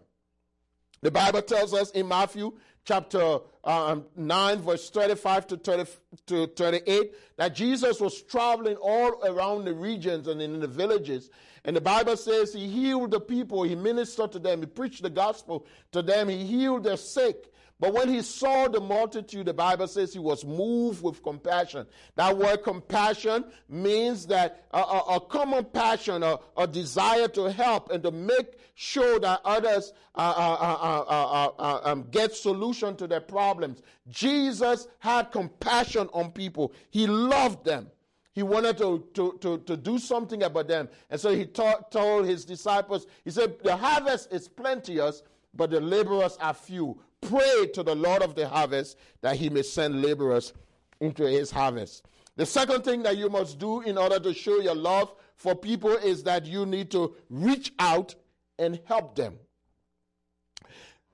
The 1.01 1.11
Bible 1.11 1.41
tells 1.41 1.73
us 1.73 1.91
in 1.91 2.07
Matthew 2.07 2.53
chapter 2.85 3.39
um, 3.63 4.05
9, 4.15 4.59
verse 4.59 4.89
35 4.89 5.47
to, 5.47 5.57
30, 5.57 5.91
to 6.27 6.47
38, 6.47 7.13
that 7.37 7.55
Jesus 7.55 7.99
was 7.99 8.21
traveling 8.23 8.75
all 8.77 9.21
around 9.25 9.65
the 9.65 9.73
regions 9.73 10.27
and 10.27 10.41
in 10.41 10.59
the 10.59 10.67
villages. 10.67 11.29
And 11.65 11.75
the 11.75 11.81
Bible 11.81 12.17
says 12.17 12.53
he 12.53 12.67
healed 12.67 13.11
the 13.11 13.21
people, 13.21 13.63
he 13.63 13.75
ministered 13.75 14.33
to 14.33 14.39
them, 14.39 14.59
he 14.59 14.65
preached 14.65 15.01
the 15.01 15.09
gospel 15.09 15.65
to 15.93 16.01
them, 16.01 16.27
he 16.27 16.45
healed 16.45 16.83
their 16.83 16.97
sick. 16.97 17.52
But 17.83 17.93
when 17.95 18.07
he 18.07 18.21
saw 18.21 18.69
the 18.69 18.79
multitude, 18.79 19.47
the 19.47 19.53
Bible 19.53 19.89
says 19.89 20.13
he 20.13 20.19
was 20.19 20.45
moved 20.45 21.03
with 21.03 21.21
compassion. 21.21 21.85
That 22.15 22.37
word 22.37 22.63
compassion 22.63 23.43
means 23.67 24.25
that 24.27 24.67
a, 24.71 24.77
a, 24.77 24.99
a 25.15 25.19
common 25.19 25.65
passion, 25.65 26.23
a, 26.23 26.39
a, 26.55 26.65
desire 26.65 27.27
to 27.27 27.51
help 27.51 27.91
and 27.91 28.01
to 28.03 28.11
make 28.11 28.57
sure 28.75 29.19
that 29.19 29.41
others 29.43 29.91
uh, 30.15 30.33
uh, 30.37 31.51
uh, 31.59 31.81
um, 31.83 32.07
get 32.09 32.33
solution 32.33 32.95
to 32.95 33.05
their 33.05 33.19
problems. 33.19 33.81
Jesus 34.07 34.87
had 34.99 35.33
compassion 35.33 36.07
on 36.13 36.31
people. 36.31 36.71
He 36.89 37.05
loved 37.05 37.65
them. 37.65 37.91
He 38.31 38.43
wanted 38.43 38.77
to, 38.77 39.09
to, 39.13 39.37
to, 39.41 39.57
to 39.57 39.75
do 39.75 39.97
something 39.99 40.41
about 40.43 40.69
them. 40.69 40.87
And 41.09 41.19
so 41.19 41.35
he 41.35 41.47
told 41.47 42.27
his 42.27 42.45
disciples, 42.45 43.07
he 43.25 43.31
said, 43.31 43.57
the 43.61 43.75
harvest 43.75 44.31
is 44.31 44.47
plenteous, 44.47 45.21
but 45.53 45.69
the 45.69 45.81
laborers 45.81 46.37
are 46.39 46.53
few 46.53 46.97
pray 47.27 47.67
to 47.73 47.83
the 47.83 47.95
Lord 47.95 48.21
of 48.21 48.35
the 48.35 48.47
harvest 48.47 48.97
that 49.21 49.35
he 49.35 49.49
may 49.49 49.63
send 49.63 50.01
laborers 50.01 50.53
into 50.99 51.23
his 51.27 51.51
harvest. 51.51 52.05
The 52.35 52.45
second 52.45 52.83
thing 52.83 53.03
that 53.03 53.17
you 53.17 53.29
must 53.29 53.59
do 53.59 53.81
in 53.81 53.97
order 53.97 54.19
to 54.19 54.33
show 54.33 54.59
your 54.59 54.75
love 54.75 55.13
for 55.35 55.55
people 55.55 55.91
is 55.91 56.23
that 56.23 56.45
you 56.45 56.65
need 56.65 56.89
to 56.91 57.15
reach 57.29 57.73
out 57.79 58.15
and 58.57 58.79
help 58.85 59.15
them. 59.15 59.37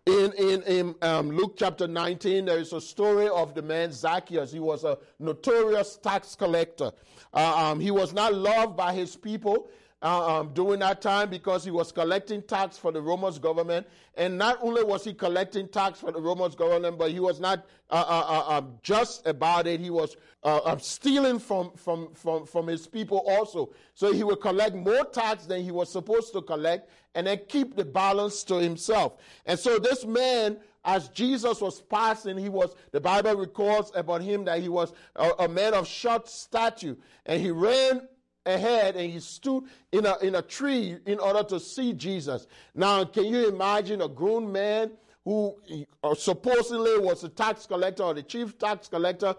In, 0.06 0.34
in, 0.34 0.62
in 0.64 0.96
um, 1.02 1.30
Luke 1.30 1.56
chapter 1.58 1.88
19, 1.88 2.46
there 2.46 2.58
is 2.58 2.74
a 2.74 2.82
story 2.82 3.28
of 3.28 3.54
the 3.54 3.62
man 3.62 3.92
Zacchaeus. 3.92 4.52
He 4.52 4.60
was 4.60 4.84
a 4.84 4.98
notorious 5.20 5.98
tax 5.98 6.36
collector. 6.36 6.92
Uh, 7.34 7.72
um, 7.72 7.80
he 7.80 7.92
was 7.92 8.14
not 8.14 8.34
loved 8.34 8.76
by 8.76 8.94
his 8.94 9.16
people 9.16 9.70
uh, 10.02 10.40
um, 10.40 10.52
during 10.54 10.80
that 10.80 11.02
time 11.02 11.30
because 11.30 11.64
he 11.64 11.72
was 11.72 11.92
collecting 11.92 12.42
tax 12.42 12.78
for 12.78 12.92
the 12.92 13.02
Roman 13.02 13.34
government. 13.36 13.88
And 14.16 14.38
not 14.38 14.60
only 14.62 14.84
was 14.84 15.04
he 15.04 15.14
collecting 15.14 15.68
tax 15.68 16.00
for 16.00 16.12
the 16.12 16.20
Roman 16.22 16.52
government, 16.52 16.98
but 16.98 17.12
he 17.12 17.20
was 17.20 17.40
not 17.40 17.66
uh, 17.90 18.06
uh, 18.08 18.48
uh 18.50 18.58
um, 18.58 18.74
just 18.84 19.26
about 19.28 19.68
it. 19.68 19.80
He 19.80 19.90
was 19.90 20.16
uh, 20.44 20.62
um, 20.64 20.80
stealing 20.80 21.40
from, 21.40 21.72
from, 21.72 22.14
from, 22.14 22.46
from 22.46 22.68
his 22.68 22.88
people 22.88 23.24
also. 23.28 23.72
So 23.94 24.14
he 24.14 24.24
would 24.24 24.42
collect 24.42 24.76
more 24.76 25.06
tax 25.06 25.46
than 25.46 25.64
he 25.64 25.72
was 25.72 25.92
supposed 25.92 26.34
to 26.34 26.42
collect 26.42 26.90
and 27.16 27.28
then 27.28 27.40
keep 27.48 27.76
the 27.76 27.86
balance 27.86 28.44
to 28.46 28.56
himself. 28.56 29.14
And 29.46 29.60
so 29.60 29.80
this 29.80 30.06
man 30.06 30.60
as 30.86 31.10
Jesus 31.10 31.60
was 31.60 31.82
passing, 31.82 32.38
he 32.38 32.50
was, 32.50 32.74
the 32.92 33.02
Bible 33.02 33.36
records 33.36 33.92
about 33.96 34.22
him 34.22 34.46
that 34.46 34.62
he 34.62 34.70
was 34.70 34.94
a, 35.16 35.30
a 35.40 35.48
man 35.48 35.74
of 35.74 35.86
short 35.86 36.30
stature, 36.30 36.96
and 37.26 37.42
he 37.42 37.52
ran 37.52 38.08
ahead 38.50 38.96
and 38.96 39.12
he 39.12 39.20
stood 39.20 39.64
in 39.92 40.06
a, 40.06 40.18
in 40.20 40.36
a 40.36 40.42
tree 40.42 40.98
in 41.06 41.20
order 41.20 41.44
to 41.44 41.60
see 41.60 41.94
Jesus. 41.94 42.48
Now, 42.76 43.06
can 43.06 43.26
you 43.26 43.48
imagine 43.48 44.02
a 44.02 44.08
grown 44.08 44.52
man 44.52 44.92
who 45.24 45.56
uh, 46.04 46.16
supposedly 46.16 46.98
was 47.00 47.24
a 47.24 47.30
tax 47.30 47.66
collector 47.66 48.04
or 48.04 48.14
the 48.14 48.24
chief 48.24 48.58
tax 48.58 48.88
collector 48.88 49.36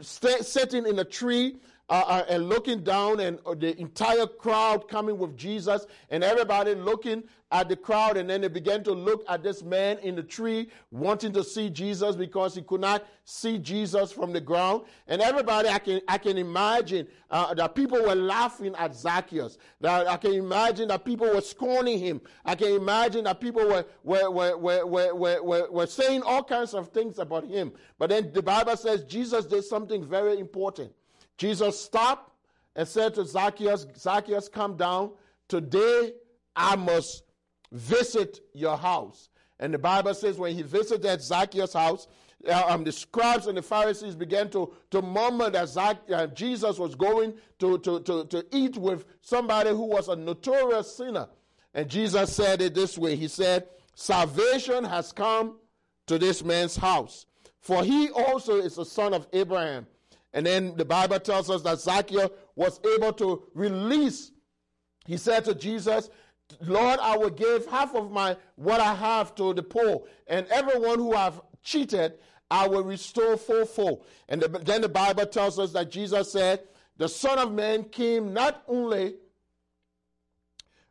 sitting 0.00 0.86
in 0.86 0.98
a 0.98 1.04
tree 1.04 1.56
uh, 1.88 2.24
and 2.28 2.48
looking 2.48 2.82
down, 2.82 3.20
and 3.20 3.38
uh, 3.44 3.54
the 3.54 3.78
entire 3.78 4.26
crowd 4.26 4.88
coming 4.88 5.18
with 5.18 5.36
Jesus, 5.36 5.86
and 6.10 6.24
everybody 6.24 6.74
looking 6.74 7.24
at 7.54 7.68
the 7.68 7.76
crowd, 7.76 8.16
and 8.16 8.28
then 8.28 8.40
they 8.40 8.48
began 8.48 8.82
to 8.82 8.92
look 8.92 9.22
at 9.28 9.42
this 9.42 9.62
man 9.62 9.98
in 9.98 10.16
the 10.16 10.22
tree, 10.22 10.68
wanting 10.90 11.32
to 11.32 11.44
see 11.44 11.70
Jesus 11.70 12.16
because 12.16 12.54
he 12.54 12.62
could 12.62 12.80
not 12.80 13.06
see 13.24 13.58
Jesus 13.58 14.10
from 14.10 14.32
the 14.32 14.40
ground. 14.40 14.82
And 15.06 15.22
everybody, 15.22 15.68
I 15.68 15.78
can, 15.78 16.00
I 16.08 16.18
can 16.18 16.36
imagine 16.36 17.06
uh, 17.30 17.54
that 17.54 17.74
people 17.74 18.02
were 18.02 18.14
laughing 18.16 18.74
at 18.76 18.94
Zacchaeus. 18.94 19.58
That 19.80 20.08
I 20.08 20.16
can 20.16 20.32
imagine 20.32 20.88
that 20.88 21.04
people 21.04 21.32
were 21.32 21.40
scorning 21.42 22.00
him. 22.00 22.20
I 22.44 22.56
can 22.56 22.72
imagine 22.72 23.24
that 23.24 23.40
people 23.40 23.64
were, 23.64 23.84
were, 24.02 24.30
were, 24.30 24.56
were, 24.56 24.86
were, 25.14 25.42
were, 25.42 25.70
were 25.70 25.86
saying 25.86 26.22
all 26.22 26.42
kinds 26.42 26.74
of 26.74 26.88
things 26.88 27.20
about 27.20 27.44
him. 27.46 27.72
But 27.98 28.10
then 28.10 28.32
the 28.32 28.42
Bible 28.42 28.76
says 28.76 29.04
Jesus 29.04 29.44
did 29.44 29.64
something 29.64 30.04
very 30.04 30.40
important. 30.40 30.90
Jesus 31.36 31.80
stopped 31.80 32.32
and 32.76 32.86
said 32.86 33.14
to 33.14 33.24
Zacchaeus, 33.24 33.86
Zacchaeus, 33.96 34.48
come 34.48 34.76
down. 34.76 35.12
Today 35.48 36.12
I 36.56 36.76
must 36.76 37.24
visit 37.72 38.40
your 38.52 38.76
house. 38.76 39.28
And 39.60 39.72
the 39.72 39.78
Bible 39.78 40.14
says 40.14 40.38
when 40.38 40.54
he 40.54 40.62
visited 40.62 41.20
Zacchaeus' 41.20 41.72
house, 41.72 42.08
uh, 42.48 42.64
um, 42.68 42.84
the 42.84 42.92
scribes 42.92 43.46
and 43.46 43.56
the 43.56 43.62
Pharisees 43.62 44.14
began 44.14 44.50
to, 44.50 44.72
to 44.90 45.00
murmur 45.00 45.50
that 45.50 45.68
Zac, 45.68 45.98
uh, 46.12 46.26
Jesus 46.28 46.78
was 46.78 46.94
going 46.94 47.34
to, 47.58 47.78
to, 47.78 48.00
to, 48.00 48.24
to 48.26 48.44
eat 48.52 48.76
with 48.76 49.06
somebody 49.22 49.70
who 49.70 49.86
was 49.86 50.08
a 50.08 50.16
notorious 50.16 50.94
sinner. 50.94 51.28
And 51.72 51.88
Jesus 51.88 52.34
said 52.34 52.60
it 52.60 52.74
this 52.74 52.98
way 52.98 53.16
He 53.16 53.28
said, 53.28 53.68
Salvation 53.94 54.84
has 54.84 55.12
come 55.12 55.56
to 56.06 56.18
this 56.18 56.44
man's 56.44 56.76
house, 56.76 57.26
for 57.60 57.82
he 57.82 58.10
also 58.10 58.56
is 58.56 58.76
a 58.78 58.84
son 58.84 59.14
of 59.14 59.26
Abraham. 59.32 59.86
And 60.34 60.44
then 60.44 60.76
the 60.76 60.84
Bible 60.84 61.20
tells 61.20 61.48
us 61.48 61.62
that 61.62 61.78
Zacchaeus 61.78 62.28
was 62.56 62.80
able 62.96 63.12
to 63.14 63.44
release. 63.54 64.32
He 65.06 65.16
said 65.16 65.44
to 65.44 65.54
Jesus, 65.54 66.10
Lord, 66.60 66.98
I 67.00 67.16
will 67.16 67.30
give 67.30 67.66
half 67.66 67.94
of 67.94 68.10
my 68.10 68.36
what 68.56 68.80
I 68.80 68.94
have 68.94 69.34
to 69.36 69.54
the 69.54 69.62
poor, 69.62 70.04
and 70.26 70.46
everyone 70.48 70.98
who 70.98 71.14
have 71.14 71.40
cheated, 71.62 72.18
I 72.50 72.68
will 72.68 72.82
restore 72.82 73.38
fourfold. 73.38 74.04
And 74.28 74.42
the, 74.42 74.48
then 74.48 74.82
the 74.82 74.88
Bible 74.88 75.24
tells 75.24 75.58
us 75.58 75.72
that 75.72 75.90
Jesus 75.90 76.32
said, 76.32 76.60
"The 76.98 77.08
Son 77.08 77.38
of 77.38 77.52
Man 77.52 77.84
came 77.84 78.34
not 78.34 78.62
only 78.68 79.14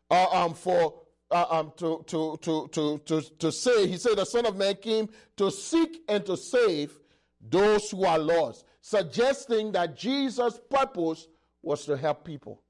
uh, 0.09 0.27
um, 0.31 0.53
for 0.55 1.01
uh, 1.29 1.45
um, 1.49 1.73
to, 1.77 2.03
to, 2.07 2.37
to, 2.41 2.67
to, 2.71 3.01
to, 3.05 3.21
to 3.39 3.51
save. 3.51 3.89
He 3.89 3.97
said, 3.97 4.17
The 4.17 4.25
Son 4.25 4.45
of 4.45 4.55
Man 4.55 4.75
came 4.75 5.09
to 5.37 5.49
seek 5.49 6.01
and 6.07 6.23
to 6.27 6.37
save 6.37 6.99
those 7.41 7.89
who 7.89 8.05
are 8.05 8.19
lost 8.19 8.65
suggesting 8.83 9.71
that 9.71 9.95
Jesus' 9.95 10.59
purpose 10.69 11.27
was 11.61 11.85
to 11.85 11.95
help 11.95 12.25
people. 12.25 12.61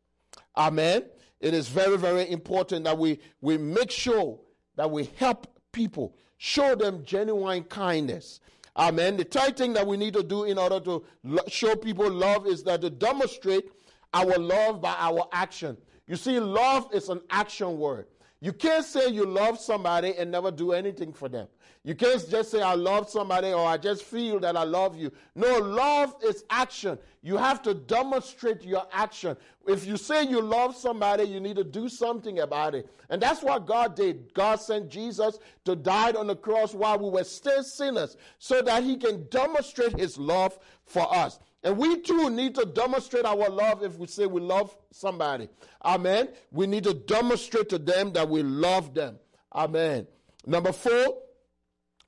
Amen. 0.56 1.06
It 1.42 1.56
is 1.56 1.68
very, 1.68 1.98
very 1.98 2.30
important 2.30 2.86
that 2.86 2.98
we, 2.98 3.20
we 3.42 3.58
make 3.58 3.90
sure 3.90 4.40
that 4.76 4.90
we 4.90 5.10
help 5.18 5.48
people, 5.72 6.16
show 6.38 6.76
them 6.76 7.04
genuine 7.04 7.64
kindness. 7.64 8.42
Amen. 8.78 9.18
The 9.18 9.24
third 9.24 9.58
thing 9.58 9.74
that 9.74 9.88
we 9.88 9.98
need 9.98 10.14
to 10.14 10.22
do 10.22 10.44
in 10.44 10.60
order 10.60 10.80
to 10.82 11.04
show 11.48 11.76
people 11.76 12.10
love 12.12 12.46
is 12.46 12.62
that 12.64 12.82
to 12.82 12.92
demonstrate 12.92 13.66
our 14.14 14.38
love 14.38 14.82
by 14.82 14.96
our 15.00 15.28
action. 15.32 15.76
You 16.06 16.16
see, 16.16 16.40
love 16.40 16.94
is 16.94 17.10
an 17.10 17.22
action 17.32 17.80
word. 17.80 18.06
You 18.44 18.52
can't 18.52 18.84
say 18.84 19.08
you 19.08 19.26
love 19.26 19.58
somebody 19.58 20.16
and 20.18 20.30
never 20.30 20.52
do 20.52 20.74
anything 20.74 21.14
for 21.14 21.30
them. 21.30 21.48
You 21.86 21.96
can't 21.96 22.30
just 22.30 22.52
say, 22.52 22.62
I 22.62 22.74
love 22.74 23.10
somebody 23.10 23.54
or 23.54 23.66
I 23.66 23.78
just 23.78 24.04
feel 24.04 24.38
that 24.42 24.58
I 24.58 24.66
love 24.66 24.98
you. 24.98 25.14
No, 25.34 25.60
love 25.60 26.14
is 26.22 26.44
action. 26.50 27.00
You 27.22 27.38
have 27.38 27.62
to 27.62 27.74
demonstrate 27.74 28.62
your 28.66 28.86
action. 28.92 29.38
If 29.66 29.88
you 29.88 29.96
say 29.96 30.24
you 30.26 30.42
love 30.42 30.76
somebody, 30.76 31.24
you 31.24 31.40
need 31.40 31.56
to 31.56 31.64
do 31.64 31.88
something 31.88 32.40
about 32.40 32.76
it. 32.76 32.90
And 33.10 33.22
that's 33.22 33.44
what 33.44 33.66
God 33.66 33.96
did. 33.96 34.34
God 34.34 34.58
sent 34.58 34.90
Jesus 34.90 35.40
to 35.64 35.74
die 35.74 36.12
on 36.12 36.28
the 36.28 36.36
cross 36.36 36.74
while 36.74 37.00
we 37.00 37.10
were 37.10 37.24
still 37.24 37.64
sinners 37.64 38.18
so 38.40 38.62
that 38.62 38.84
he 38.84 38.98
can 38.98 39.26
demonstrate 39.30 39.98
his 39.98 40.18
love 40.18 40.60
for 40.86 41.16
us. 41.16 41.40
And 41.64 41.78
we 41.78 42.02
too 42.02 42.30
need 42.30 42.56
to 42.56 42.66
demonstrate 42.66 43.26
our 43.26 43.50
love 43.50 43.84
if 43.84 43.98
we 43.98 44.08
say 44.08 44.26
we 44.26 44.42
love 44.42 44.76
somebody. 44.92 45.48
Amen. 45.84 46.30
We 46.52 46.68
need 46.68 46.84
to 46.84 46.94
demonstrate 46.94 47.70
to 47.70 47.78
them 47.78 48.12
that 48.14 48.28
we 48.28 48.44
love 48.44 48.94
them. 48.94 49.18
Amen. 49.56 50.08
Number 50.46 50.74
four, 50.74 51.20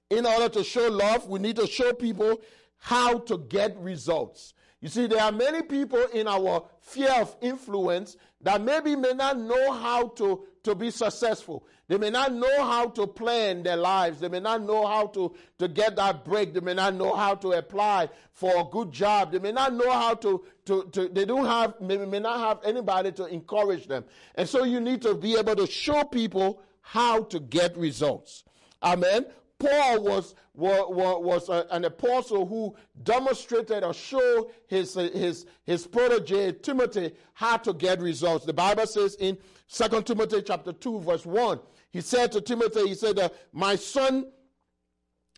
in 0.09 0.25
order 0.25 0.49
to 0.49 0.63
show 0.63 0.89
love, 0.89 1.27
we 1.27 1.39
need 1.39 1.55
to 1.55 1.67
show 1.67 1.93
people 1.93 2.41
how 2.77 3.19
to 3.19 3.37
get 3.37 3.77
results. 3.79 4.53
You 4.81 4.89
see, 4.89 5.07
there 5.07 5.23
are 5.23 5.31
many 5.31 5.61
people 5.63 6.03
in 6.13 6.27
our 6.27 6.65
fear 6.81 7.11
of 7.13 7.35
influence 7.41 8.17
that 8.45 8.61
maybe 8.61 8.95
may 8.95 9.13
not 9.13 9.39
know 9.39 9.71
how 9.71 10.09
to, 10.09 10.45
to 10.61 10.75
be 10.75 10.91
successful. 10.91 11.65
They 11.87 11.97
may 11.97 12.11
not 12.11 12.31
know 12.31 12.63
how 12.63 12.89
to 12.89 13.07
plan 13.07 13.63
their 13.63 13.75
lives. 13.75 14.19
They 14.19 14.29
may 14.29 14.39
not 14.39 14.61
know 14.61 14.85
how 14.85 15.07
to, 15.07 15.33
to 15.57 15.67
get 15.67 15.95
that 15.95 16.23
break. 16.23 16.53
They 16.53 16.59
may 16.59 16.75
not 16.75 16.93
know 16.93 17.15
how 17.15 17.33
to 17.33 17.53
apply 17.53 18.09
for 18.33 18.55
a 18.61 18.63
good 18.63 18.91
job. 18.91 19.31
They 19.31 19.39
may 19.39 19.51
not 19.51 19.73
know 19.73 19.91
how 19.91 20.13
to, 20.13 20.45
to, 20.65 20.87
to 20.91 21.09
they 21.09 21.25
don't 21.25 21.47
have, 21.47 21.81
may, 21.81 21.97
may 21.97 22.19
not 22.19 22.39
have 22.39 22.59
anybody 22.63 23.11
to 23.13 23.25
encourage 23.25 23.87
them. 23.87 24.05
And 24.35 24.47
so 24.47 24.63
you 24.63 24.79
need 24.79 25.01
to 25.01 25.15
be 25.15 25.35
able 25.39 25.55
to 25.55 25.65
show 25.65 26.03
people 26.03 26.61
how 26.81 27.23
to 27.23 27.39
get 27.39 27.75
results. 27.75 28.43
Amen. 28.83 29.25
Paul 29.57 30.03
was, 30.03 30.35
was, 30.57 31.49
an 31.49 31.85
apostle 31.85 32.45
who 32.45 32.75
demonstrated 33.03 33.83
or 33.83 33.93
showed 33.93 34.51
his, 34.67 34.93
his, 34.93 35.45
his 35.63 35.87
protege 35.87 36.53
Timothy 36.53 37.13
how 37.33 37.57
to 37.57 37.73
get 37.73 37.99
results. 37.99 38.45
The 38.45 38.53
Bible 38.53 38.87
says 38.87 39.15
in 39.15 39.37
2 39.71 40.01
Timothy 40.03 40.41
chapter 40.41 40.73
2 40.73 41.01
verse 41.01 41.25
1, 41.25 41.59
he 41.91 42.01
said 42.01 42.31
to 42.33 42.41
Timothy, 42.41 42.87
he 42.89 42.95
said, 42.95 43.17
uh, 43.19 43.29
my 43.53 43.75
son, 43.75 44.25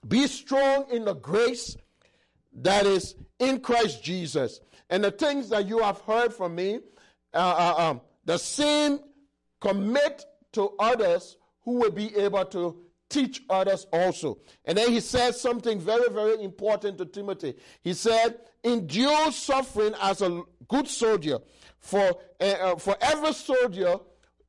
Be 0.07 0.27
strong 0.27 0.88
in 0.91 1.05
the 1.05 1.13
grace 1.13 1.77
that 2.53 2.86
is 2.86 3.15
in 3.39 3.59
Christ 3.59 4.03
Jesus. 4.03 4.59
And 4.89 5.03
the 5.03 5.12
things 5.12 5.50
that 5.50 5.67
you 5.67 5.79
have 5.79 6.01
heard 6.01 6.33
from 6.33 6.55
me, 6.55 6.79
uh, 7.33 7.38
uh, 7.38 7.89
um, 7.89 8.01
the 8.25 8.38
same 8.38 9.00
commit 9.59 10.25
to 10.53 10.71
others 10.79 11.38
who 11.62 11.74
will 11.74 11.91
be 11.91 12.15
able 12.15 12.45
to 12.45 12.87
teach 13.09 13.41
others 13.49 13.87
also. 13.91 14.39
And 14.65 14.77
then 14.77 14.91
he 14.91 14.99
says 14.99 15.39
something 15.39 15.79
very, 15.79 16.09
very 16.09 16.43
important 16.43 16.97
to 16.97 17.05
Timothy. 17.05 17.55
He 17.81 17.93
said, 17.93 18.39
endure 18.63 19.31
suffering 19.31 19.93
as 20.01 20.21
a 20.21 20.41
good 20.67 20.87
soldier. 20.87 21.39
For, 21.79 22.17
uh, 22.39 22.75
for 22.75 22.97
every 22.99 23.33
soldier, 23.33 23.97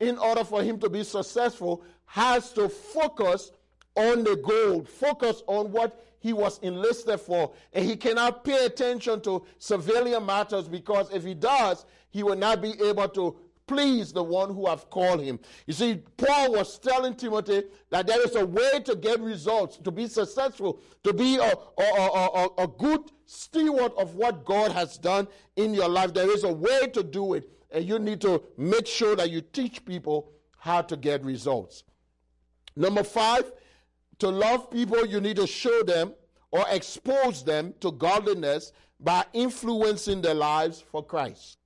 in 0.00 0.18
order 0.18 0.44
for 0.44 0.62
him 0.62 0.78
to 0.80 0.88
be 0.88 1.04
successful, 1.04 1.84
has 2.06 2.52
to 2.52 2.68
focus 2.68 3.52
on 3.94 4.24
the 4.24 4.36
goal, 4.36 4.84
focus 4.84 5.42
on 5.46 5.70
what 5.72 6.04
he 6.20 6.32
was 6.32 6.58
enlisted 6.60 7.20
for. 7.20 7.52
And 7.72 7.84
he 7.84 7.96
cannot 7.96 8.44
pay 8.44 8.64
attention 8.64 9.20
to 9.22 9.44
civilian 9.58 10.24
matters 10.26 10.68
because 10.68 11.12
if 11.12 11.24
he 11.24 11.34
does, 11.34 11.84
he 12.10 12.22
will 12.22 12.36
not 12.36 12.62
be 12.62 12.74
able 12.82 13.08
to 13.10 13.36
please 13.68 14.12
the 14.12 14.22
one 14.22 14.52
who 14.52 14.66
have 14.66 14.90
called 14.90 15.22
him. 15.22 15.38
You 15.66 15.74
see, 15.74 16.02
Paul 16.16 16.52
was 16.52 16.78
telling 16.78 17.14
Timothy 17.14 17.64
that 17.90 18.06
there 18.06 18.20
is 18.26 18.34
a 18.34 18.44
way 18.44 18.80
to 18.84 18.96
get 18.96 19.20
results, 19.20 19.76
to 19.78 19.90
be 19.92 20.08
successful, 20.08 20.80
to 21.04 21.12
be 21.12 21.36
a, 21.36 21.52
a, 21.78 21.82
a, 21.82 22.48
a, 22.58 22.66
good 22.66 23.02
steward 23.26 23.92
of 23.96 24.14
what 24.14 24.44
God 24.44 24.72
has 24.72 24.98
done 24.98 25.28
in 25.56 25.74
your 25.74 25.88
life. 25.88 26.14
There 26.14 26.30
is 26.30 26.44
a 26.44 26.52
way 26.52 26.88
to 26.88 27.02
do 27.02 27.34
it, 27.34 27.48
and 27.70 27.84
you 27.84 27.98
need 27.98 28.20
to 28.22 28.42
make 28.56 28.86
sure 28.86 29.14
that 29.14 29.30
you 29.30 29.42
teach 29.42 29.84
people 29.84 30.32
how 30.58 30.82
to 30.82 30.96
get 30.96 31.22
results. 31.24 31.84
Number 32.74 33.04
five, 33.04 33.52
to 34.18 34.28
love 34.28 34.70
people, 34.70 35.06
you 35.06 35.20
need 35.20 35.36
to 35.36 35.46
show 35.46 35.82
them 35.82 36.14
or 36.50 36.64
expose 36.70 37.44
them 37.44 37.74
to 37.80 37.92
godliness 37.92 38.72
by 38.98 39.24
influencing 39.32 40.22
their 40.22 40.34
lives 40.34 40.80
for 40.80 41.04
Christ. 41.04 41.58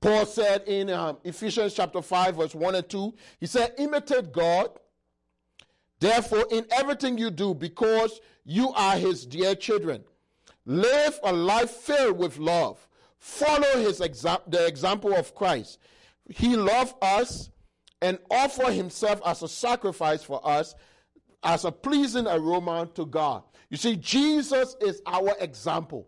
Paul 0.00 0.26
said 0.26 0.62
in 0.66 0.90
um, 0.90 1.18
Ephesians 1.24 1.74
chapter 1.74 2.00
5, 2.00 2.36
verse 2.36 2.54
1 2.54 2.74
and 2.76 2.88
2, 2.88 3.14
he 3.40 3.46
said, 3.46 3.72
Imitate 3.78 4.32
God, 4.32 4.70
therefore, 5.98 6.46
in 6.50 6.66
everything 6.70 7.18
you 7.18 7.30
do, 7.30 7.54
because 7.54 8.20
you 8.44 8.72
are 8.74 8.96
his 8.96 9.26
dear 9.26 9.54
children. 9.54 10.04
Live 10.64 11.18
a 11.24 11.32
life 11.32 11.70
filled 11.70 12.18
with 12.18 12.38
love. 12.38 12.86
Follow 13.18 13.80
his 13.80 14.00
exa- 14.00 14.48
the 14.48 14.66
example 14.66 15.14
of 15.14 15.34
Christ. 15.34 15.78
He 16.28 16.56
loved 16.56 16.94
us 17.02 17.50
and 18.00 18.18
offered 18.30 18.74
himself 18.74 19.20
as 19.26 19.42
a 19.42 19.48
sacrifice 19.48 20.22
for 20.22 20.46
us 20.46 20.74
as 21.42 21.64
a 21.64 21.72
pleasing 21.72 22.26
aroma 22.26 22.88
to 22.94 23.06
God. 23.06 23.42
You 23.70 23.76
see, 23.76 23.96
Jesus 23.96 24.76
is 24.80 25.02
our 25.06 25.34
example. 25.40 26.06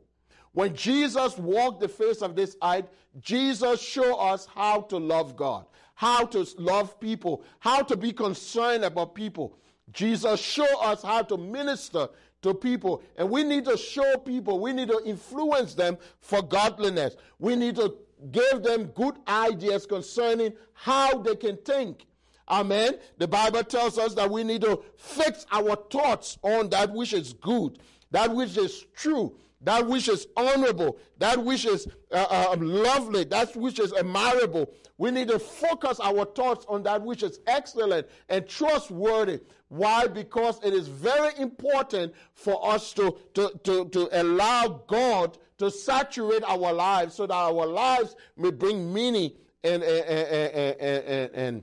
When 0.52 0.74
Jesus 0.74 1.38
walked 1.38 1.80
the 1.80 1.88
face 1.88 2.22
of 2.22 2.34
this 2.34 2.56
earth, 2.62 2.86
Jesus 3.20 3.80
showed 3.80 4.16
us 4.16 4.46
how 4.54 4.82
to 4.82 4.96
love 4.96 5.36
God, 5.36 5.66
how 5.94 6.26
to 6.26 6.46
love 6.58 6.98
people, 7.00 7.44
how 7.60 7.82
to 7.82 7.96
be 7.96 8.12
concerned 8.12 8.84
about 8.84 9.14
people. 9.14 9.56
Jesus 9.92 10.40
showed 10.40 10.78
us 10.80 11.02
how 11.02 11.22
to 11.22 11.36
minister 11.36 12.08
to 12.42 12.54
people. 12.54 13.02
And 13.16 13.30
we 13.30 13.44
need 13.44 13.64
to 13.66 13.76
show 13.76 14.16
people, 14.18 14.60
we 14.60 14.72
need 14.72 14.88
to 14.88 15.02
influence 15.04 15.74
them 15.74 15.98
for 16.20 16.42
godliness. 16.42 17.16
We 17.38 17.56
need 17.56 17.76
to 17.76 17.94
give 18.30 18.62
them 18.62 18.86
good 18.86 19.16
ideas 19.28 19.86
concerning 19.86 20.52
how 20.74 21.18
they 21.18 21.36
can 21.36 21.56
think 21.58 22.06
Amen. 22.50 22.98
The 23.18 23.28
Bible 23.28 23.62
tells 23.62 23.96
us 23.96 24.14
that 24.14 24.28
we 24.28 24.42
need 24.42 24.62
to 24.62 24.82
fix 24.96 25.46
our 25.52 25.76
thoughts 25.76 26.36
on 26.42 26.68
that 26.70 26.92
which 26.92 27.12
is 27.12 27.32
good, 27.32 27.78
that 28.10 28.34
which 28.34 28.56
is 28.56 28.86
true, 28.96 29.36
that 29.62 29.86
which 29.86 30.08
is 30.08 30.26
honorable, 30.36 30.98
that 31.18 31.44
which 31.44 31.66
is 31.66 31.86
uh, 32.12 32.26
uh, 32.30 32.56
lovely, 32.58 33.24
that 33.24 33.54
which 33.56 33.78
is 33.78 33.92
admirable. 33.92 34.72
We 34.96 35.10
need 35.10 35.28
to 35.28 35.38
focus 35.38 36.00
our 36.00 36.24
thoughts 36.24 36.64
on 36.68 36.82
that 36.84 37.02
which 37.02 37.22
is 37.22 37.40
excellent 37.46 38.06
and 38.28 38.46
trustworthy. 38.48 39.40
Why? 39.68 40.06
Because 40.06 40.60
it 40.64 40.72
is 40.72 40.88
very 40.88 41.32
important 41.38 42.14
for 42.34 42.72
us 42.72 42.92
to, 42.94 43.16
to, 43.34 43.52
to, 43.64 43.88
to 43.90 44.08
allow 44.20 44.82
God 44.88 45.38
to 45.58 45.70
saturate 45.70 46.42
our 46.44 46.72
lives 46.72 47.14
so 47.14 47.26
that 47.26 47.34
our 47.34 47.66
lives 47.66 48.16
may 48.36 48.50
bring 48.50 48.92
meaning 48.92 49.32
and, 49.62 49.82
and, 49.82 50.06
and, 50.06 51.34
and, 51.34 51.62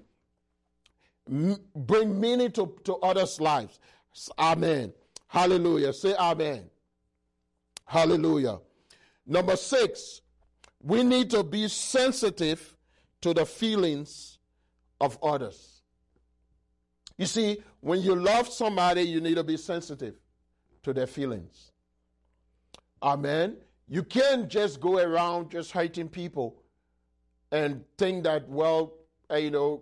and 1.28 1.60
bring 1.76 2.20
meaning 2.20 2.52
to, 2.52 2.76
to 2.84 2.96
others' 2.98 3.42
lives. 3.42 3.80
Amen. 4.38 4.94
Hallelujah. 5.28 5.94
Say 5.94 6.16
amen. 6.16 6.70
Hallelujah. 7.88 8.60
Number 9.26 9.56
six, 9.56 10.22
we 10.82 11.04
need 11.04 11.30
to 11.32 11.42
be 11.44 11.68
sensitive 11.70 12.76
to 13.22 13.34
the 13.34 13.46
feelings 13.46 14.38
of 15.02 15.18
others. 15.24 15.82
You 17.18 17.26
see, 17.26 17.64
when 17.80 18.02
you 18.02 18.14
love 18.14 18.48
somebody, 18.48 19.02
you 19.02 19.22
need 19.22 19.36
to 19.36 19.44
be 19.44 19.58
sensitive 19.58 20.16
to 20.84 20.94
their 20.94 21.08
feelings. 21.08 21.72
Amen. 23.02 23.58
You 23.88 24.04
can't 24.04 24.50
just 24.50 24.82
go 24.82 25.00
around 25.00 25.50
just 25.50 25.72
hating 25.72 26.10
people 26.10 26.62
and 27.52 27.84
think 27.98 28.26
that, 28.26 28.50
well, 28.50 28.94
you 29.34 29.50
know, 29.50 29.82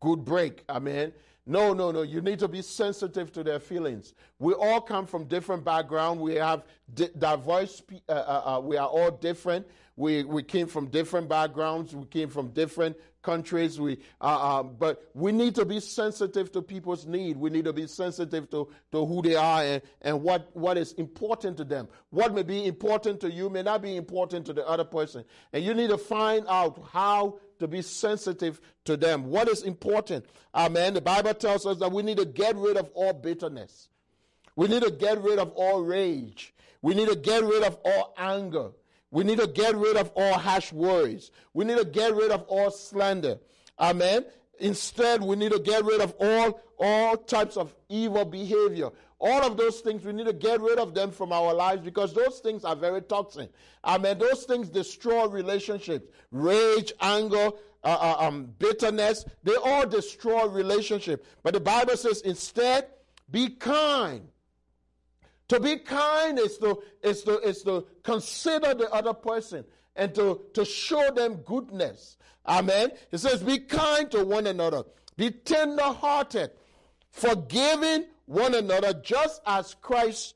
good 0.00 0.24
break. 0.24 0.64
Amen. 0.68 1.12
No, 1.46 1.74
no, 1.74 1.90
no. 1.90 2.02
You 2.02 2.22
need 2.22 2.38
to 2.38 2.48
be 2.48 2.62
sensitive 2.62 3.30
to 3.32 3.44
their 3.44 3.60
feelings. 3.60 4.14
We 4.38 4.54
all 4.54 4.80
come 4.80 5.06
from 5.06 5.24
different 5.24 5.62
background. 5.62 6.20
We 6.20 6.36
have 6.36 6.64
di- 6.94 7.10
diverse. 7.18 7.82
Uh, 8.08 8.12
uh, 8.12 8.56
uh, 8.56 8.60
we 8.60 8.78
are 8.78 8.88
all 8.88 9.10
different. 9.10 9.66
We 9.96 10.24
we 10.24 10.42
came 10.42 10.66
from 10.66 10.88
different 10.88 11.28
backgrounds. 11.28 11.94
We 11.94 12.06
came 12.06 12.30
from 12.30 12.48
different 12.48 12.96
countries. 13.22 13.78
We 13.78 13.98
uh, 14.22 14.60
uh, 14.60 14.62
but 14.62 15.08
we 15.12 15.32
need 15.32 15.54
to 15.56 15.66
be 15.66 15.80
sensitive 15.80 16.50
to 16.52 16.62
people's 16.62 17.06
need. 17.06 17.36
We 17.36 17.50
need 17.50 17.66
to 17.66 17.74
be 17.74 17.86
sensitive 17.86 18.50
to 18.50 18.68
to 18.92 19.04
who 19.04 19.20
they 19.20 19.36
are 19.36 19.62
and, 19.62 19.82
and 20.00 20.22
what 20.22 20.48
what 20.54 20.78
is 20.78 20.92
important 20.94 21.58
to 21.58 21.64
them. 21.64 21.88
What 22.10 22.34
may 22.34 22.42
be 22.42 22.64
important 22.64 23.20
to 23.20 23.30
you 23.30 23.50
may 23.50 23.62
not 23.62 23.82
be 23.82 23.96
important 23.96 24.46
to 24.46 24.54
the 24.54 24.66
other 24.66 24.84
person, 24.84 25.24
and 25.52 25.62
you 25.62 25.74
need 25.74 25.90
to 25.90 25.98
find 25.98 26.46
out 26.48 26.82
how 26.90 27.38
to 27.64 27.68
be 27.68 27.82
sensitive 27.82 28.60
to 28.84 28.96
them. 28.96 29.26
What 29.26 29.48
is 29.48 29.62
important? 29.62 30.26
Amen. 30.54 30.94
The 30.94 31.00
Bible 31.00 31.34
tells 31.34 31.66
us 31.66 31.78
that 31.78 31.90
we 31.90 32.02
need 32.02 32.18
to 32.18 32.24
get 32.24 32.54
rid 32.56 32.76
of 32.76 32.90
all 32.94 33.12
bitterness. 33.12 33.88
We 34.56 34.68
need 34.68 34.82
to 34.82 34.90
get 34.90 35.20
rid 35.20 35.38
of 35.38 35.50
all 35.52 35.82
rage. 35.82 36.54
We 36.82 36.94
need 36.94 37.08
to 37.08 37.16
get 37.16 37.42
rid 37.42 37.62
of 37.62 37.78
all 37.84 38.14
anger. 38.16 38.70
We 39.10 39.24
need 39.24 39.38
to 39.38 39.46
get 39.46 39.74
rid 39.74 39.96
of 39.96 40.10
all 40.14 40.34
harsh 40.34 40.72
words. 40.72 41.30
We 41.52 41.64
need 41.64 41.78
to 41.78 41.84
get 41.84 42.14
rid 42.14 42.30
of 42.30 42.42
all 42.42 42.70
slander. 42.70 43.38
Amen. 43.78 44.24
Instead, 44.58 45.22
we 45.22 45.36
need 45.36 45.52
to 45.52 45.58
get 45.58 45.84
rid 45.84 46.00
of 46.00 46.14
all, 46.20 46.60
all 46.78 47.16
types 47.16 47.56
of 47.56 47.74
evil 47.88 48.24
behavior. 48.24 48.90
All 49.26 49.42
of 49.42 49.56
those 49.56 49.80
things, 49.80 50.04
we 50.04 50.12
need 50.12 50.26
to 50.26 50.34
get 50.34 50.60
rid 50.60 50.78
of 50.78 50.92
them 50.92 51.10
from 51.10 51.32
our 51.32 51.54
lives 51.54 51.80
because 51.80 52.12
those 52.12 52.40
things 52.40 52.62
are 52.62 52.76
very 52.76 53.00
toxic. 53.00 53.50
I 53.82 53.96
mean, 53.96 54.18
those 54.18 54.44
things 54.44 54.68
destroy 54.68 55.26
relationships. 55.28 56.10
Rage, 56.30 56.92
anger, 57.00 57.48
uh, 57.82 57.86
uh, 57.86 58.16
um, 58.18 58.52
bitterness, 58.58 59.24
they 59.42 59.54
all 59.64 59.86
destroy 59.86 60.46
relationship. 60.46 61.24
But 61.42 61.54
the 61.54 61.60
Bible 61.60 61.96
says 61.96 62.20
instead, 62.20 62.88
be 63.30 63.48
kind. 63.48 64.28
To 65.48 65.58
be 65.58 65.78
kind 65.78 66.38
is 66.38 66.58
to, 66.58 66.82
is 67.02 67.22
to, 67.22 67.38
is 67.38 67.62
to 67.62 67.86
consider 68.02 68.74
the 68.74 68.90
other 68.92 69.14
person 69.14 69.64
and 69.96 70.14
to, 70.16 70.42
to 70.52 70.66
show 70.66 71.10
them 71.12 71.36
goodness. 71.46 72.18
Amen. 72.46 72.90
It 73.10 73.18
says, 73.18 73.42
be 73.42 73.60
kind 73.60 74.10
to 74.10 74.22
one 74.22 74.46
another. 74.46 74.82
Be 75.16 75.30
tender 75.30 75.82
hearted, 75.82 76.50
forgiving 77.10 78.04
one 78.26 78.54
another 78.54 78.92
just 78.94 79.40
as 79.46 79.74
Christ, 79.80 80.34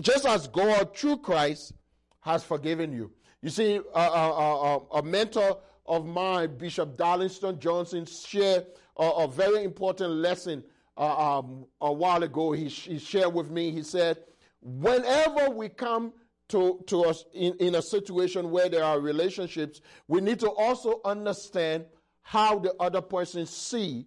just 0.00 0.26
as 0.26 0.48
God 0.48 0.96
through 0.96 1.18
Christ 1.18 1.72
has 2.20 2.42
forgiven 2.44 2.92
you. 2.92 3.12
You 3.42 3.50
see, 3.50 3.78
uh, 3.78 3.82
uh, 3.94 4.76
uh, 4.76 4.98
a 4.98 5.02
mentor 5.02 5.58
of 5.86 6.04
mine, 6.06 6.56
Bishop 6.56 6.96
Darlington 6.96 7.60
Johnson, 7.60 8.04
shared 8.06 8.66
a, 8.96 9.28
very 9.28 9.62
important 9.62 10.10
lesson 10.10 10.64
uh, 10.96 11.38
um, 11.38 11.66
a 11.80 11.92
while 11.92 12.22
ago. 12.22 12.52
He, 12.52 12.68
he, 12.68 12.98
shared 12.98 13.32
with 13.32 13.50
me, 13.50 13.70
he 13.70 13.82
said, 13.82 14.18
whenever 14.62 15.50
we 15.50 15.68
come 15.68 16.12
to, 16.48 16.82
to 16.86 17.04
us 17.04 17.24
in, 17.32 17.54
in 17.60 17.74
a 17.76 17.82
situation 17.82 18.50
where 18.50 18.68
there 18.68 18.84
are 18.84 19.00
relationships, 19.00 19.80
we 20.08 20.20
need 20.20 20.40
to 20.40 20.50
also 20.50 21.00
understand 21.04 21.84
how 22.22 22.58
the 22.58 22.74
other 22.80 23.00
person 23.00 23.46
see 23.46 24.06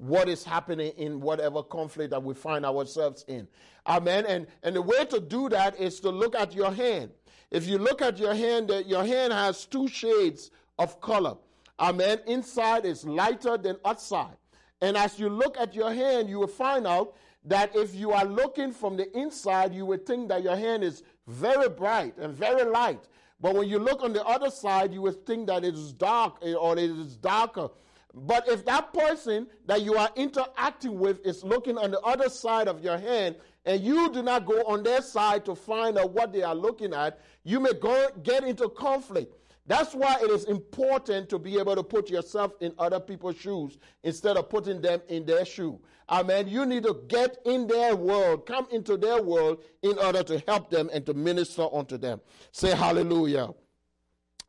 what 0.00 0.28
is 0.28 0.42
happening 0.42 0.92
in 0.96 1.20
whatever 1.20 1.62
conflict 1.62 2.10
that 2.10 2.22
we 2.22 2.32
find 2.32 2.64
ourselves 2.64 3.24
in. 3.28 3.46
Amen. 3.86 4.24
And, 4.26 4.46
and 4.62 4.74
the 4.74 4.82
way 4.82 5.04
to 5.04 5.20
do 5.20 5.48
that 5.50 5.78
is 5.78 6.00
to 6.00 6.10
look 6.10 6.34
at 6.34 6.54
your 6.54 6.72
hand. 6.72 7.10
If 7.50 7.66
you 7.66 7.78
look 7.78 8.00
at 8.00 8.18
your 8.18 8.34
hand, 8.34 8.72
your 8.86 9.04
hand 9.04 9.32
has 9.32 9.66
two 9.66 9.88
shades 9.88 10.50
of 10.78 11.00
color. 11.00 11.36
Amen. 11.78 12.20
Inside 12.26 12.86
is 12.86 13.04
lighter 13.04 13.58
than 13.58 13.76
outside. 13.84 14.36
And 14.80 14.96
as 14.96 15.18
you 15.18 15.28
look 15.28 15.58
at 15.58 15.74
your 15.74 15.92
hand, 15.92 16.30
you 16.30 16.38
will 16.38 16.46
find 16.46 16.86
out 16.86 17.14
that 17.44 17.74
if 17.76 17.94
you 17.94 18.12
are 18.12 18.24
looking 18.24 18.72
from 18.72 18.96
the 18.96 19.14
inside, 19.16 19.74
you 19.74 19.84
would 19.86 20.06
think 20.06 20.28
that 20.28 20.42
your 20.42 20.56
hand 20.56 20.82
is 20.82 21.02
very 21.26 21.68
bright 21.68 22.16
and 22.16 22.34
very 22.34 22.64
light. 22.64 23.00
But 23.40 23.54
when 23.54 23.68
you 23.68 23.78
look 23.78 24.02
on 24.02 24.12
the 24.12 24.24
other 24.24 24.50
side, 24.50 24.92
you 24.92 25.02
would 25.02 25.26
think 25.26 25.46
that 25.48 25.64
it 25.64 25.74
is 25.74 25.92
dark 25.92 26.36
eh, 26.42 26.52
or 26.52 26.78
it 26.78 26.90
is 26.90 27.16
darker. 27.16 27.68
But 28.14 28.48
if 28.48 28.64
that 28.64 28.92
person 28.92 29.46
that 29.66 29.82
you 29.82 29.94
are 29.94 30.10
interacting 30.16 30.98
with 30.98 31.24
is 31.24 31.44
looking 31.44 31.78
on 31.78 31.90
the 31.90 32.00
other 32.00 32.28
side 32.28 32.68
of 32.68 32.82
your 32.82 32.98
hand, 32.98 33.36
and 33.66 33.82
you 33.82 34.10
do 34.10 34.22
not 34.22 34.46
go 34.46 34.62
on 34.66 34.82
their 34.82 35.02
side 35.02 35.44
to 35.44 35.54
find 35.54 35.98
out 35.98 36.12
what 36.12 36.32
they 36.32 36.42
are 36.42 36.54
looking 36.54 36.94
at, 36.94 37.20
you 37.44 37.60
may 37.60 37.72
go, 37.74 38.08
get 38.22 38.42
into 38.42 38.68
conflict. 38.68 39.34
That's 39.66 39.94
why 39.94 40.16
it 40.20 40.30
is 40.30 40.44
important 40.44 41.28
to 41.28 41.38
be 41.38 41.58
able 41.58 41.76
to 41.76 41.82
put 41.82 42.10
yourself 42.10 42.54
in 42.60 42.72
other 42.78 42.98
people's 42.98 43.36
shoes 43.36 43.78
instead 44.02 44.36
of 44.36 44.48
putting 44.48 44.80
them 44.80 45.00
in 45.08 45.24
their 45.24 45.44
shoe. 45.44 45.78
Amen. 46.08 46.48
You 46.48 46.66
need 46.66 46.82
to 46.82 47.02
get 47.06 47.36
in 47.44 47.68
their 47.68 47.94
world, 47.94 48.46
come 48.46 48.66
into 48.72 48.96
their 48.96 49.22
world 49.22 49.62
in 49.82 49.96
order 49.98 50.24
to 50.24 50.42
help 50.48 50.70
them 50.70 50.90
and 50.92 51.06
to 51.06 51.14
minister 51.14 51.68
unto 51.72 51.98
them. 51.98 52.20
Say 52.50 52.74
hallelujah. 52.74 53.50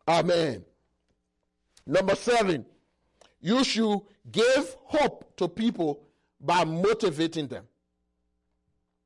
Amen. 0.07 0.65
Number 1.85 2.15
seven, 2.15 2.65
you 3.41 3.63
should 3.63 3.99
give 4.31 4.75
hope 4.85 5.35
to 5.37 5.47
people 5.47 6.03
by 6.39 6.63
motivating 6.63 7.47
them. 7.47 7.65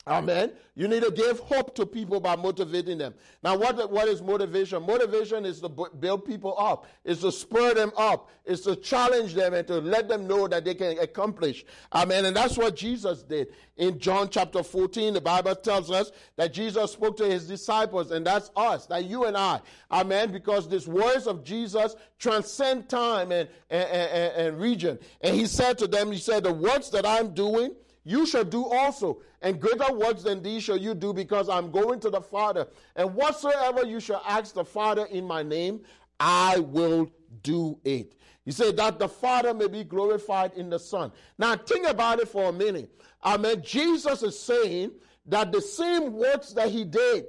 Amen. 0.07 0.51
You 0.75 0.87
need 0.87 1.01
to 1.01 1.09
give 1.09 1.39
hope 1.39 1.73
to 1.75 1.85
people 1.85 2.19
by 2.19 2.35
motivating 2.35 2.99
them. 2.99 3.15
Now, 3.43 3.57
what, 3.57 3.89
what 3.89 4.07
is 4.07 4.21
motivation? 4.21 4.83
Motivation 4.83 5.45
is 5.45 5.61
to 5.61 5.69
build 5.69 6.25
people 6.25 6.53
up, 6.59 6.85
is 7.03 7.21
to 7.21 7.31
spur 7.31 7.73
them 7.73 7.91
up, 7.97 8.29
is 8.45 8.61
to 8.61 8.75
challenge 8.75 9.33
them 9.33 9.55
and 9.55 9.65
to 9.65 9.79
let 9.79 10.07
them 10.07 10.27
know 10.27 10.47
that 10.47 10.63
they 10.63 10.75
can 10.75 10.99
accomplish. 10.99 11.65
Amen. 11.91 12.25
And 12.25 12.35
that's 12.35 12.55
what 12.55 12.75
Jesus 12.75 13.23
did. 13.23 13.47
In 13.77 13.97
John 13.97 14.29
chapter 14.29 14.61
14, 14.61 15.15
the 15.15 15.21
Bible 15.21 15.55
tells 15.55 15.89
us 15.89 16.11
that 16.35 16.53
Jesus 16.53 16.91
spoke 16.91 17.17
to 17.17 17.25
his 17.25 17.47
disciples, 17.47 18.11
and 18.11 18.27
that's 18.27 18.51
us, 18.55 18.85
that 18.85 19.05
you 19.05 19.25
and 19.25 19.35
I. 19.35 19.59
Amen. 19.89 20.31
Because 20.31 20.69
these 20.69 20.87
words 20.87 21.25
of 21.25 21.43
Jesus 21.43 21.95
transcend 22.19 22.89
time 22.89 23.31
and, 23.31 23.49
and, 23.71 23.89
and, 23.89 24.33
and 24.35 24.59
region. 24.59 24.99
And 25.21 25.35
he 25.35 25.47
said 25.47 25.79
to 25.79 25.87
them, 25.87 26.11
He 26.11 26.19
said, 26.19 26.43
The 26.43 26.53
works 26.53 26.89
that 26.89 27.07
I'm 27.07 27.33
doing, 27.33 27.73
you 28.05 28.25
shall 28.25 28.45
do 28.45 28.65
also. 28.65 29.21
And 29.41 29.59
greater 29.59 29.91
works 29.93 30.23
than 30.23 30.41
these 30.41 30.63
shall 30.63 30.77
you 30.77 30.93
do, 30.95 31.11
because 31.11 31.49
I'm 31.49 31.71
going 31.71 31.99
to 31.99 32.09
the 32.09 32.21
Father. 32.21 32.67
And 32.95 33.13
whatsoever 33.13 33.85
you 33.85 33.99
shall 33.99 34.23
ask 34.25 34.53
the 34.53 34.63
Father 34.63 35.05
in 35.07 35.25
my 35.25 35.43
name, 35.43 35.81
I 36.19 36.59
will 36.59 37.11
do 37.43 37.77
it. 37.83 38.13
He 38.45 38.51
said 38.51 38.77
that 38.77 38.99
the 38.99 39.09
Father 39.09 39.53
may 39.53 39.67
be 39.67 39.83
glorified 39.83 40.53
in 40.53 40.69
the 40.69 40.79
Son. 40.79 41.11
Now 41.37 41.55
think 41.55 41.87
about 41.87 42.19
it 42.19 42.29
for 42.29 42.49
a 42.49 42.53
minute. 42.53 42.89
I 43.21 43.37
mean, 43.37 43.61
Jesus 43.63 44.21
is 44.21 44.39
saying 44.39 44.91
that 45.25 45.51
the 45.51 45.61
same 45.61 46.13
works 46.13 46.53
that 46.53 46.69
he 46.69 46.85
did, 46.85 47.25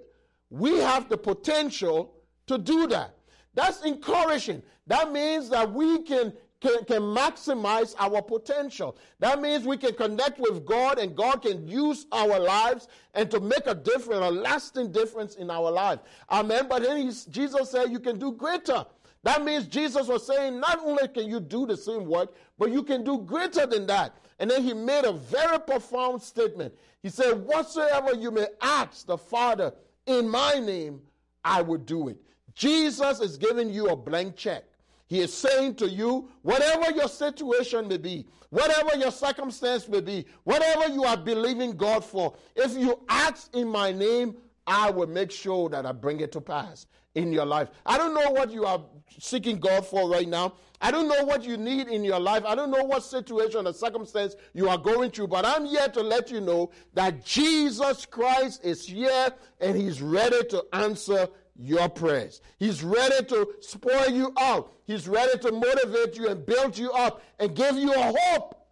we 0.50 0.78
have 0.78 1.08
the 1.08 1.16
potential 1.16 2.14
to 2.46 2.58
do 2.58 2.86
that. 2.88 3.16
That's 3.54 3.82
encouraging. 3.82 4.62
That 4.86 5.10
means 5.10 5.48
that 5.48 5.72
we 5.72 6.02
can 6.02 6.34
can, 6.66 6.85
can 6.85 7.02
maximize 7.02 7.94
our 7.98 8.22
potential. 8.22 8.96
That 9.20 9.40
means 9.40 9.64
we 9.64 9.76
can 9.76 9.94
connect 9.94 10.38
with 10.38 10.64
God 10.66 10.98
and 10.98 11.16
God 11.16 11.42
can 11.42 11.66
use 11.66 12.07
our 12.12 12.38
lives 12.38 12.88
and 13.14 13.31
to 13.31 13.40
make 13.40 13.66
a 13.66 13.74
difference, 13.74 14.24
a 14.24 14.31
lasting 14.31 14.92
difference 14.92 15.37
in 15.37 15.50
our 15.50 15.70
life. 15.70 16.00
Amen. 16.31 16.66
But 16.68 16.83
then 16.83 17.12
Jesus 17.31 17.70
said 17.70 17.90
you 17.90 18.00
can 18.00 18.18
do 18.18 18.33
greater. 18.33 18.85
That 19.22 19.44
means 19.44 19.66
Jesus 19.66 20.07
was 20.09 20.26
saying 20.26 20.61
not 20.61 20.79
only 20.81 21.09
can 21.09 21.29
you 21.29 21.40
do 21.40 21.66
the 21.66 21.76
same 21.76 22.05
work, 22.05 22.35
but 22.59 22.70
you 22.70 22.83
can 22.83 23.05
do 23.05 23.18
greater 23.18 23.66
than 23.66 23.87
that. 23.87 24.16
And 24.38 24.50
then 24.50 24.62
he 24.62 24.74
made 24.74 25.05
a 25.05 25.12
very 25.12 25.59
profound 25.59 26.22
statement. 26.22 26.74
He 27.02 27.09
said, 27.09 27.44
Whatsoever 27.44 28.14
you 28.14 28.31
may 28.31 28.46
ask 28.61 29.07
the 29.07 29.16
Father 29.16 29.72
in 30.07 30.29
my 30.29 30.61
name, 30.61 31.00
I 31.44 31.62
will 31.62 31.79
do 31.79 32.09
it. 32.09 32.18
Jesus 32.55 33.20
is 33.20 33.37
giving 33.37 33.70
you 33.70 33.88
a 33.88 33.96
blank 33.96 34.37
check. 34.37 34.64
He 35.06 35.20
is 35.20 35.32
saying 35.32 35.76
to 35.76 35.88
you, 35.88 36.28
whatever 36.42 36.90
your 36.90 37.08
situation 37.08 37.88
may 37.88 37.98
be, 37.98 38.26
whatever 38.50 38.96
your 38.96 39.12
circumstance 39.12 39.88
may 39.88 40.00
be, 40.00 40.26
whatever 40.44 40.92
you 40.92 41.04
are 41.04 41.16
believing 41.16 41.76
God 41.76 42.04
for, 42.04 42.34
if 42.56 42.76
you 42.76 43.00
ask 43.08 43.54
in 43.54 43.68
my 43.68 43.92
name, 43.92 44.36
I 44.66 44.90
will 44.90 45.06
make 45.06 45.30
sure 45.30 45.68
that 45.68 45.86
I 45.86 45.92
bring 45.92 46.20
it 46.20 46.32
to 46.32 46.40
pass 46.40 46.86
in 47.14 47.32
your 47.32 47.46
life. 47.46 47.70
I 47.86 47.96
don't 47.96 48.14
know 48.14 48.30
what 48.30 48.50
you 48.50 48.66
are 48.66 48.82
seeking 49.18 49.58
God 49.58 49.86
for 49.86 50.10
right 50.10 50.28
now. 50.28 50.54
I 50.80 50.90
don't 50.90 51.08
know 51.08 51.24
what 51.24 51.44
you 51.44 51.56
need 51.56 51.88
in 51.88 52.04
your 52.04 52.20
life. 52.20 52.44
I 52.44 52.54
don't 52.54 52.70
know 52.70 52.84
what 52.84 53.02
situation 53.02 53.66
or 53.66 53.72
circumstance 53.72 54.36
you 54.52 54.68
are 54.68 54.76
going 54.76 55.10
through, 55.10 55.28
but 55.28 55.46
I'm 55.46 55.64
here 55.64 55.88
to 55.88 56.02
let 56.02 56.30
you 56.30 56.40
know 56.40 56.70
that 56.94 57.24
Jesus 57.24 58.04
Christ 58.04 58.64
is 58.64 58.86
here 58.86 59.30
and 59.60 59.76
he's 59.76 60.02
ready 60.02 60.44
to 60.48 60.64
answer 60.72 61.28
your 61.58 61.88
prayers. 61.88 62.40
He's 62.58 62.82
ready 62.82 63.24
to 63.26 63.54
spoil 63.60 64.10
you 64.10 64.32
out. 64.38 64.72
He's 64.84 65.08
ready 65.08 65.38
to 65.38 65.52
motivate 65.52 66.16
you 66.16 66.28
and 66.28 66.44
build 66.44 66.76
you 66.76 66.92
up 66.92 67.22
and 67.38 67.54
give 67.54 67.76
you 67.76 67.92
a 67.92 68.14
hope. 68.18 68.66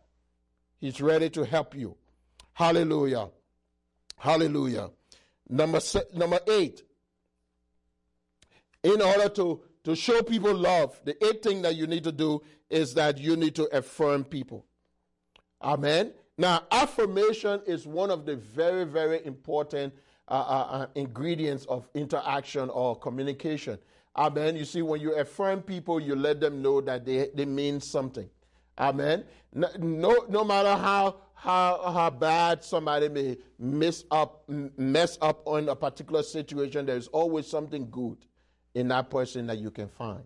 He's 0.79 1.01
ready 1.01 1.31
to 1.31 1.45
help 1.45 1.75
you. 1.75 1.97
Hallelujah. 2.53 3.31
Hallelujah. 4.19 4.91
Number, 5.49 5.81
number 6.15 6.41
eight. 6.49 6.83
In 8.83 9.01
order 9.01 9.29
to, 9.31 9.63
to 9.85 9.97
show 9.97 10.23
people 10.23 10.55
love, 10.55 11.01
the 11.05 11.23
eighth 11.25 11.43
thing 11.43 11.63
that 11.63 11.77
you 11.77 11.87
need 11.87 12.05
to 12.05 12.13
do 12.13 12.43
is 12.69 12.95
that 12.95 13.19
you 13.19 13.37
need 13.37 13.55
to 13.55 13.65
affirm 13.77 14.25
people. 14.25 14.67
Amen. 15.63 16.13
Now, 16.37 16.65
affirmation 16.71 17.63
is 17.67 17.87
one 17.87 18.11
of 18.11 18.27
the 18.27 18.37
very, 18.37 18.85
very 18.85 19.25
important 19.25 19.95
uh, 20.29 20.33
uh, 20.33 20.67
uh, 20.71 20.87
ingredients 20.95 21.67
of 21.67 21.89
interaction 21.95 22.71
or 22.71 22.97
communication. 22.99 23.79
Amen. 24.17 24.57
You 24.57 24.65
see, 24.65 24.81
when 24.83 25.01
you 25.01 25.15
affirm 25.17 25.61
people, 25.61 26.01
you 26.01 26.17
let 26.17 26.41
them 26.41 26.63
know 26.63 26.81
that 26.81 27.05
they, 27.05 27.31
they 27.35 27.45
mean 27.45 27.81
something. 27.81 28.29
Amen. 28.79 29.25
No, 29.53 29.69
no, 29.79 30.25
no 30.29 30.45
matter 30.45 30.75
how, 30.75 31.17
how, 31.35 31.93
how 31.93 32.11
bad 32.11 32.65
somebody 32.65 33.09
may 33.09 33.37
mess 33.59 34.05
up, 34.11 34.49
mess 34.49 35.19
up 35.21 35.43
on 35.47 35.69
a 35.69 35.77
particular 35.77 36.23
situation, 36.23 36.87
there's 36.87 37.09
always 37.09 37.47
something 37.47 37.89
good 37.91 38.17
in 38.75 38.89
that 38.89 39.11
person 39.11 39.47
that 39.49 39.59
you 39.59 39.71
can 39.71 39.89
find. 39.89 40.25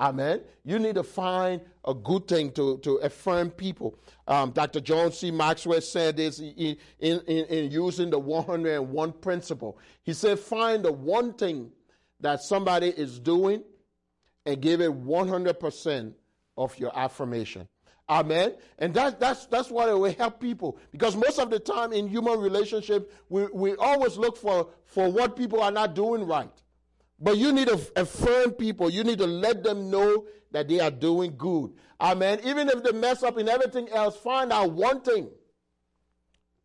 Amen. 0.00 0.40
You 0.64 0.78
need 0.78 0.94
to 0.94 1.02
find 1.02 1.60
a 1.84 1.92
good 1.92 2.26
thing 2.26 2.52
to, 2.52 2.78
to 2.78 2.96
affirm 2.96 3.50
people. 3.50 3.98
Um, 4.26 4.50
Dr. 4.50 4.80
John 4.80 5.12
C. 5.12 5.30
Maxwell 5.30 5.82
said 5.82 6.16
this 6.16 6.38
in, 6.40 6.78
in, 6.98 7.20
in 7.26 7.70
using 7.70 8.08
the 8.08 8.18
101 8.18 9.12
principle. 9.12 9.78
He 10.02 10.14
said, 10.14 10.38
find 10.38 10.82
the 10.82 10.92
one 10.92 11.34
thing 11.34 11.70
that 12.20 12.40
somebody 12.42 12.88
is 12.88 13.18
doing 13.18 13.62
and 14.46 14.60
give 14.62 14.80
it 14.80 14.90
100% 14.90 16.14
of 16.56 16.78
your 16.78 16.98
affirmation. 16.98 17.68
Amen. 18.08 18.54
And 18.78 18.94
that, 18.94 19.20
that's, 19.20 19.46
that's 19.46 19.70
what 19.70 19.88
it 19.90 19.98
will 19.98 20.12
help 20.12 20.40
people. 20.40 20.78
Because 20.92 21.14
most 21.14 21.38
of 21.38 21.50
the 21.50 21.60
time 21.60 21.92
in 21.92 22.08
human 22.08 22.40
relationship, 22.40 23.12
we, 23.28 23.46
we 23.52 23.76
always 23.76 24.16
look 24.16 24.38
for, 24.38 24.68
for 24.86 25.10
what 25.10 25.36
people 25.36 25.60
are 25.60 25.70
not 25.70 25.94
doing 25.94 26.26
right. 26.26 26.50
But 27.20 27.36
you 27.36 27.52
need 27.52 27.68
to 27.68 27.78
affirm 27.96 28.52
people. 28.52 28.88
You 28.88 29.04
need 29.04 29.18
to 29.18 29.26
let 29.26 29.62
them 29.62 29.90
know 29.90 30.24
that 30.52 30.68
they 30.68 30.80
are 30.80 30.90
doing 30.90 31.34
good. 31.36 31.72
Amen. 32.00 32.40
Even 32.44 32.68
if 32.68 32.82
they 32.82 32.92
mess 32.92 33.22
up 33.22 33.38
in 33.38 33.48
everything 33.48 33.88
else, 33.90 34.16
find 34.16 34.50
out 34.52 34.72
one 34.72 35.02
thing. 35.02 35.28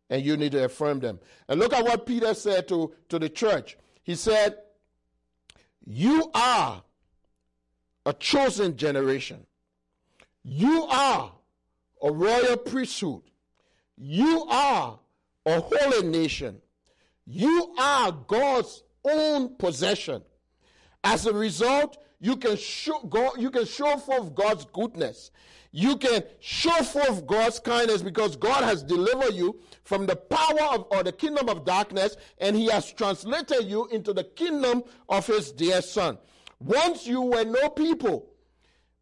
And 0.08 0.24
you 0.24 0.36
need 0.36 0.52
to 0.52 0.64
affirm 0.64 1.00
them. 1.00 1.20
And 1.48 1.60
look 1.60 1.74
at 1.74 1.84
what 1.84 2.06
Peter 2.06 2.32
said 2.32 2.68
to, 2.68 2.94
to 3.10 3.18
the 3.18 3.28
church. 3.28 3.76
He 4.02 4.14
said, 4.14 4.56
You 5.84 6.30
are 6.34 6.82
a 8.06 8.12
chosen 8.14 8.76
generation. 8.76 9.44
You 10.42 10.84
are 10.84 11.32
a 12.02 12.12
royal 12.12 12.56
priesthood. 12.56 13.22
You 13.98 14.46
are 14.48 15.00
a 15.44 15.60
holy 15.60 16.06
nation. 16.08 16.62
You 17.26 17.74
are 17.78 18.12
God's 18.12 18.84
own 19.04 19.56
possession 19.56 20.22
as 21.06 21.26
a 21.26 21.32
result, 21.32 21.98
you 22.18 22.36
can 22.36 22.56
show 22.56 22.98
God, 23.00 23.34
you 23.38 23.50
can 23.50 23.64
show 23.64 23.96
forth 23.96 24.34
God's 24.34 24.64
goodness. 24.64 25.30
You 25.70 25.96
can 25.98 26.24
show 26.40 26.82
forth 26.82 27.26
God's 27.26 27.60
kindness 27.60 28.02
because 28.02 28.34
God 28.34 28.64
has 28.64 28.82
delivered 28.82 29.34
you 29.34 29.60
from 29.84 30.06
the 30.06 30.16
power 30.16 30.62
of 30.72 30.86
or 30.90 31.04
the 31.04 31.12
kingdom 31.12 31.48
of 31.48 31.64
darkness 31.64 32.16
and 32.38 32.56
he 32.56 32.66
has 32.70 32.92
translated 32.92 33.64
you 33.64 33.86
into 33.88 34.12
the 34.12 34.24
kingdom 34.24 34.82
of 35.08 35.26
his 35.26 35.52
dear 35.52 35.80
son. 35.80 36.18
Once 36.58 37.06
you 37.06 37.20
were 37.20 37.44
no 37.44 37.68
people, 37.68 38.30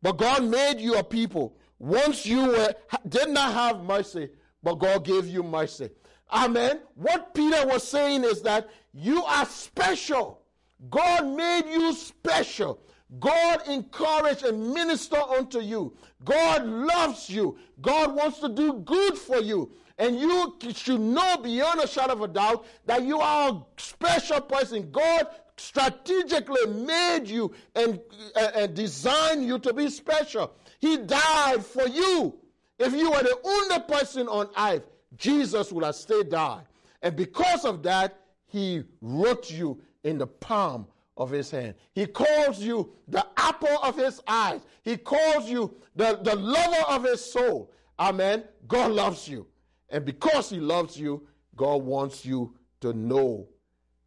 but 0.02 0.18
God 0.18 0.44
made 0.44 0.80
you 0.80 0.96
a 0.96 1.04
people. 1.04 1.56
Once 1.78 2.26
you 2.26 2.48
were 2.48 2.74
did 3.08 3.30
not 3.30 3.54
have 3.54 3.82
mercy, 3.82 4.28
but 4.62 4.74
God 4.74 5.04
gave 5.04 5.26
you 5.26 5.42
mercy. 5.42 5.88
Amen. 6.30 6.80
What 6.96 7.34
Peter 7.34 7.66
was 7.66 7.86
saying 7.86 8.24
is 8.24 8.42
that 8.42 8.68
you 8.92 9.24
are 9.24 9.46
special. 9.46 10.43
God 10.90 11.26
made 11.26 11.64
you 11.66 11.92
special. 11.92 12.80
God 13.20 13.68
encouraged 13.68 14.44
and 14.44 14.72
minister 14.72 15.16
unto 15.16 15.60
you. 15.60 15.96
God 16.24 16.64
loves 16.66 17.30
you. 17.30 17.58
God 17.80 18.14
wants 18.14 18.40
to 18.40 18.48
do 18.48 18.74
good 18.74 19.16
for 19.16 19.38
you. 19.38 19.70
And 19.98 20.18
you 20.18 20.56
should 20.74 21.00
know 21.00 21.36
beyond 21.36 21.80
a 21.80 21.86
shadow 21.86 22.14
of 22.14 22.22
a 22.22 22.28
doubt 22.28 22.66
that 22.86 23.02
you 23.04 23.20
are 23.20 23.50
a 23.50 23.62
special 23.80 24.40
person. 24.40 24.90
God 24.90 25.28
strategically 25.56 26.66
made 26.66 27.26
you 27.26 27.54
and, 27.76 28.00
uh, 28.34 28.50
and 28.56 28.74
designed 28.74 29.46
you 29.46 29.58
to 29.60 29.72
be 29.72 29.88
special. 29.88 30.52
He 30.80 30.96
died 30.96 31.64
for 31.64 31.86
you. 31.86 32.34
If 32.78 32.92
you 32.92 33.10
were 33.10 33.22
the 33.22 33.38
only 33.44 33.80
person 33.86 34.26
on 34.26 34.48
earth, 34.58 34.88
Jesus 35.16 35.70
would 35.70 35.84
have 35.84 35.94
stayed 35.94 36.30
died. 36.30 36.64
And 37.02 37.14
because 37.14 37.64
of 37.64 37.84
that, 37.84 38.18
he 38.46 38.82
wrote 39.00 39.50
you 39.50 39.80
in 40.04 40.18
the 40.18 40.26
palm 40.26 40.86
of 41.16 41.30
his 41.30 41.50
hand. 41.50 41.74
He 41.92 42.06
calls 42.06 42.60
you 42.60 42.92
the 43.08 43.26
apple 43.36 43.78
of 43.82 43.96
his 43.96 44.20
eyes. 44.26 44.60
He 44.82 44.96
calls 44.96 45.48
you 45.48 45.74
the, 45.96 46.18
the 46.22 46.36
lover 46.36 46.84
of 46.88 47.04
his 47.04 47.24
soul. 47.24 47.72
Amen. 47.98 48.44
God 48.68 48.92
loves 48.92 49.28
you. 49.28 49.46
And 49.88 50.04
because 50.04 50.50
he 50.50 50.60
loves 50.60 50.98
you, 50.98 51.26
God 51.56 51.82
wants 51.82 52.24
you 52.24 52.54
to 52.80 52.92
know 52.92 53.48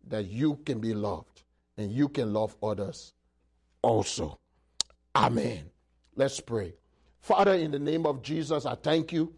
that 0.07 0.25
you 0.25 0.55
can 0.65 0.79
be 0.79 0.93
loved 0.93 1.43
and 1.77 1.91
you 1.91 2.09
can 2.09 2.33
love 2.33 2.55
others 2.61 3.13
also. 3.81 4.39
Amen. 5.15 5.69
Let's 6.15 6.39
pray. 6.39 6.73
Father, 7.21 7.53
in 7.53 7.71
the 7.71 7.79
name 7.79 8.05
of 8.05 8.21
Jesus, 8.21 8.65
I 8.65 8.75
thank 8.75 9.11
you 9.11 9.33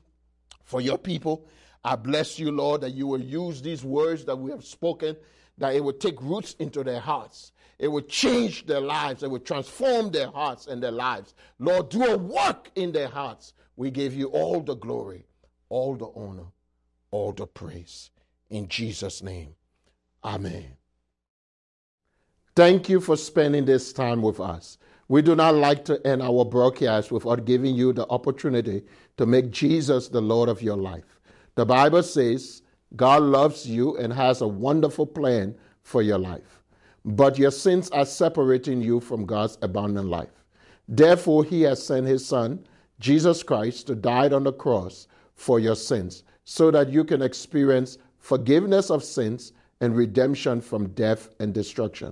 for 0.63 0.81
your 0.81 0.97
people. 0.97 1.47
I 1.83 1.95
bless 1.95 2.37
you, 2.37 2.51
Lord, 2.51 2.81
that 2.81 2.91
you 2.91 3.07
will 3.07 3.21
use 3.21 3.61
these 3.61 3.83
words 3.83 4.25
that 4.25 4.35
we 4.35 4.51
have 4.51 4.65
spoken, 4.65 5.15
that 5.59 5.75
it 5.75 5.83
will 5.83 5.93
take 5.93 6.21
roots 6.21 6.55
into 6.59 6.83
their 6.83 6.99
hearts. 6.99 7.51
It 7.77 7.87
will 7.87 8.01
change 8.01 8.65
their 8.65 8.81
lives. 8.81 9.23
It 9.23 9.31
will 9.31 9.39
transform 9.39 10.11
their 10.11 10.29
hearts 10.29 10.67
and 10.67 10.83
their 10.83 10.91
lives. 10.91 11.35
Lord, 11.59 11.89
do 11.89 12.03
a 12.03 12.17
work 12.17 12.71
in 12.75 12.91
their 12.91 13.07
hearts. 13.07 13.53
We 13.77 13.91
give 13.91 14.13
you 14.13 14.27
all 14.27 14.61
the 14.61 14.75
glory, 14.75 15.25
all 15.69 15.95
the 15.95 16.09
honor, 16.15 16.47
all 17.11 17.31
the 17.31 17.47
praise. 17.47 18.09
In 18.49 18.67
Jesus' 18.67 19.23
name, 19.23 19.55
Amen. 20.23 20.65
Thank 22.55 22.89
you 22.89 22.99
for 22.99 23.15
spending 23.15 23.65
this 23.65 23.93
time 23.93 24.21
with 24.21 24.39
us. 24.39 24.77
We 25.07 25.21
do 25.21 25.35
not 25.35 25.55
like 25.55 25.85
to 25.85 26.05
end 26.05 26.21
our 26.21 26.43
broadcast 26.43 27.11
without 27.11 27.45
giving 27.45 27.73
you 27.73 27.93
the 27.93 28.07
opportunity 28.09 28.83
to 29.17 29.25
make 29.25 29.49
Jesus 29.49 30.09
the 30.09 30.21
Lord 30.21 30.49
of 30.49 30.61
your 30.61 30.75
life. 30.75 31.19
The 31.55 31.65
Bible 31.65 32.03
says 32.03 32.61
God 32.95 33.23
loves 33.23 33.67
you 33.67 33.97
and 33.97 34.11
has 34.11 34.41
a 34.41 34.47
wonderful 34.47 35.05
plan 35.05 35.55
for 35.81 36.01
your 36.01 36.17
life, 36.17 36.61
but 37.05 37.37
your 37.37 37.51
sins 37.51 37.89
are 37.91 38.05
separating 38.05 38.81
you 38.81 38.99
from 38.99 39.25
God's 39.25 39.57
abundant 39.61 40.07
life. 40.07 40.43
Therefore, 40.87 41.43
He 41.43 41.61
has 41.63 41.83
sent 41.83 42.07
His 42.07 42.25
Son, 42.25 42.65
Jesus 42.99 43.43
Christ, 43.43 43.87
to 43.87 43.95
die 43.95 44.29
on 44.29 44.43
the 44.43 44.53
cross 44.53 45.07
for 45.35 45.59
your 45.59 45.75
sins 45.75 46.23
so 46.43 46.71
that 46.71 46.89
you 46.89 47.03
can 47.03 47.21
experience 47.21 47.97
forgiveness 48.17 48.89
of 48.89 49.03
sins 49.03 49.53
and 49.81 49.95
redemption 49.95 50.59
from 50.59 50.89
death 50.89 51.29
and 51.39 51.53
destruction. 51.53 52.11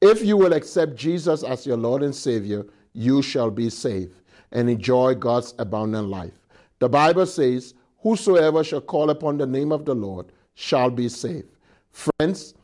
If 0.00 0.24
you 0.24 0.36
will 0.36 0.54
accept 0.54 0.96
Jesus 0.96 1.42
as 1.42 1.66
your 1.66 1.76
Lord 1.76 2.02
and 2.02 2.14
Savior, 2.14 2.64
you 2.94 3.20
shall 3.20 3.50
be 3.50 3.68
saved 3.68 4.22
and 4.52 4.68
enjoy 4.68 5.14
God's 5.14 5.54
abundant 5.58 6.08
life. 6.08 6.32
The 6.78 6.88
Bible 6.88 7.26
says, 7.26 7.74
Whosoever 8.02 8.64
shall 8.64 8.80
call 8.80 9.10
upon 9.10 9.38
the 9.38 9.46
name 9.46 9.72
of 9.72 9.84
the 9.84 9.94
Lord 9.94 10.32
shall 10.54 10.90
be 10.90 11.08
saved. 11.08 11.48
Friends, 11.90 12.54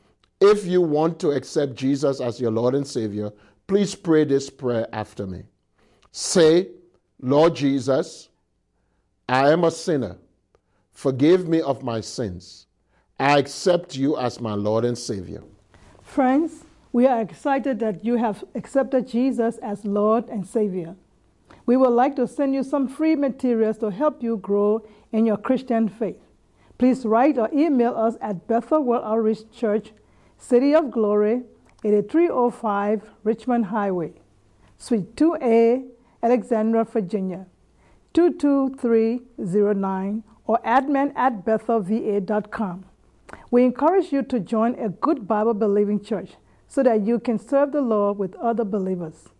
if 0.40 0.66
you 0.66 0.80
want 0.80 1.18
to 1.20 1.30
accept 1.30 1.74
Jesus 1.74 2.20
as 2.20 2.40
your 2.40 2.50
Lord 2.50 2.74
and 2.74 2.86
Savior, 2.86 3.32
please 3.66 3.94
pray 3.94 4.24
this 4.24 4.48
prayer 4.50 4.86
after 4.92 5.26
me. 5.26 5.42
Say, 6.12 6.68
Lord 7.20 7.54
Jesus, 7.54 8.28
I 9.28 9.50
am 9.50 9.64
a 9.64 9.70
sinner. 9.70 10.16
Forgive 10.92 11.48
me 11.48 11.60
of 11.60 11.82
my 11.82 12.00
sins. 12.00 12.66
I 13.18 13.38
accept 13.38 13.96
you 13.96 14.16
as 14.16 14.40
my 14.40 14.54
Lord 14.54 14.84
and 14.84 14.96
Savior. 14.96 15.42
Friends, 16.02 16.64
we 16.92 17.06
are 17.06 17.20
excited 17.20 17.78
that 17.80 18.04
you 18.04 18.16
have 18.16 18.44
accepted 18.54 19.08
Jesus 19.08 19.58
as 19.58 19.84
Lord 19.84 20.28
and 20.28 20.46
Savior. 20.46 20.96
We 21.66 21.76
would 21.76 21.90
like 21.90 22.16
to 22.16 22.26
send 22.28 22.54
you 22.54 22.62
some 22.62 22.88
free 22.88 23.16
materials 23.16 23.78
to 23.78 23.90
help 23.90 24.22
you 24.22 24.36
grow 24.36 24.86
in 25.12 25.26
your 25.26 25.36
Christian 25.36 25.88
faith. 25.88 26.20
Please 26.78 27.04
write 27.04 27.38
or 27.38 27.50
email 27.52 27.96
us 27.96 28.16
at 28.20 28.46
Bethel 28.46 28.82
World 28.82 29.02
Outreach 29.04 29.50
Church, 29.50 29.90
City 30.38 30.72
of 30.74 30.92
Glory, 30.92 31.42
8305 31.84 33.10
Richmond 33.24 33.66
Highway, 33.66 34.12
Suite 34.78 35.14
2A, 35.16 35.88
Alexandria, 36.22 36.84
Virginia, 36.84 37.46
22309, 38.14 40.22
or 40.46 40.60
admin 40.64 41.12
at 41.16 41.44
bethelva.com. 41.44 42.84
We 43.50 43.64
encourage 43.64 44.12
you 44.12 44.22
to 44.22 44.38
join 44.38 44.76
a 44.76 44.88
good 44.88 45.26
Bible 45.26 45.54
believing 45.54 45.98
church 46.00 46.36
so 46.68 46.84
that 46.84 47.00
you 47.02 47.18
can 47.18 47.38
serve 47.38 47.72
the 47.72 47.80
Lord 47.80 48.18
with 48.18 48.36
other 48.36 48.64
believers. 48.64 49.30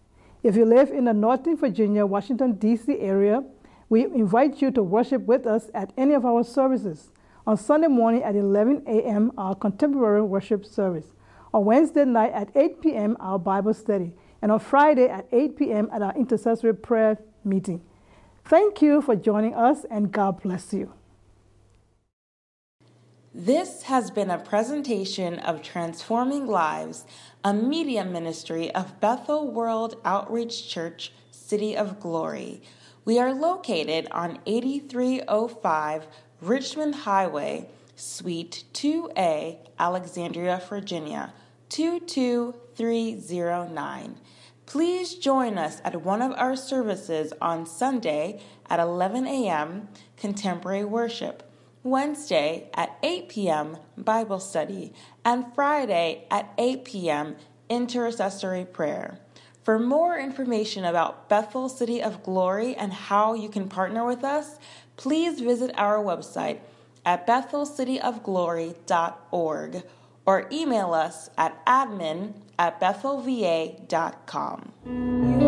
If 0.46 0.54
you 0.54 0.64
live 0.64 0.92
in 0.92 1.06
the 1.06 1.12
Northern 1.12 1.56
Virginia, 1.56 2.06
Washington, 2.06 2.52
D.C. 2.52 3.00
area, 3.00 3.42
we 3.88 4.04
invite 4.04 4.62
you 4.62 4.70
to 4.70 4.80
worship 4.80 5.22
with 5.22 5.44
us 5.44 5.70
at 5.74 5.92
any 5.96 6.14
of 6.14 6.24
our 6.24 6.44
services. 6.44 7.11
On 7.48 7.56
Sunday 7.56 7.88
morning 7.88 8.22
at 8.22 8.37
11 8.37 8.85
a.m., 8.87 9.32
our 9.37 9.56
contemporary 9.56 10.22
worship 10.22 10.64
service. 10.64 11.06
On 11.52 11.64
Wednesday 11.64 12.04
night 12.04 12.30
at 12.32 12.50
8 12.54 12.80
p.m., 12.80 13.16
our 13.18 13.40
Bible 13.40 13.74
study. 13.74 14.12
And 14.40 14.52
on 14.52 14.61
Friday 14.61 15.09
at 15.09 15.26
8 15.32 15.56
p.m., 15.56 15.90
at 15.92 16.00
our 16.00 16.14
intercessory 16.14 16.76
prayer 16.76 17.18
meeting. 17.42 17.82
Thank 18.44 18.80
you 18.80 19.02
for 19.02 19.16
joining 19.16 19.52
us, 19.52 19.85
and 19.90 20.12
God 20.12 20.42
bless 20.42 20.72
you. 20.72 20.95
This 23.38 23.83
has 23.83 24.11
been 24.11 24.31
a 24.31 24.38
presentation 24.38 25.40
of 25.40 25.61
Transforming 25.61 26.46
Lives, 26.46 27.05
a 27.44 27.53
media 27.53 28.03
ministry 28.03 28.75
of 28.75 28.99
Bethel 28.99 29.51
World 29.51 30.01
Outreach 30.07 30.70
Church, 30.70 31.12
City 31.31 31.77
of 31.77 32.01
Glory. 32.01 32.62
We 33.05 33.18
are 33.18 33.35
located 33.35 34.09
on 34.11 34.38
8305 34.46 36.07
Richmond 36.40 36.94
Highway, 36.94 37.68
Suite 37.94 38.64
2A, 38.72 39.59
Alexandria, 39.79 40.62
Virginia, 40.66 41.35
22309. 41.68 44.16
Please 44.64 45.14
join 45.14 45.59
us 45.59 45.83
at 45.85 46.01
one 46.01 46.22
of 46.22 46.33
our 46.38 46.57
services 46.57 47.35
on 47.42 47.66
Sunday 47.66 48.40
at 48.70 48.81
11 48.81 49.27
a.m. 49.27 49.88
Contemporary 50.16 50.87
Worship. 50.87 51.45
Wednesday 51.87 52.68
at 52.75 52.99
8 53.03 53.29
p.m. 53.29 53.79
Bible 53.96 54.40
study, 54.40 54.92
and 55.25 55.46
Friday 55.55 56.27
at 56.31 56.53
8 56.59 56.85
p.m. 56.85 57.37
intercessory 57.68 58.64
prayer. 58.64 59.20
For 59.62 59.79
more 59.79 60.18
information 60.18 60.85
about 60.85 61.29
Bethel 61.29 61.68
City 61.68 62.03
of 62.03 62.22
Glory 62.22 62.75
and 62.75 62.90
how 62.92 63.35
you 63.35 63.49
can 63.49 63.68
partner 63.68 64.05
with 64.05 64.25
us, 64.25 64.59
please 64.96 65.40
visit 65.40 65.70
our 65.77 65.99
website 65.99 66.59
at 67.05 67.27
bethelcityofglory.org 67.27 69.83
or 70.27 70.49
email 70.53 70.92
us 70.92 71.31
at 71.38 71.64
admin 71.66 72.35
at 72.59 72.81
bethelva.com. 72.81 75.45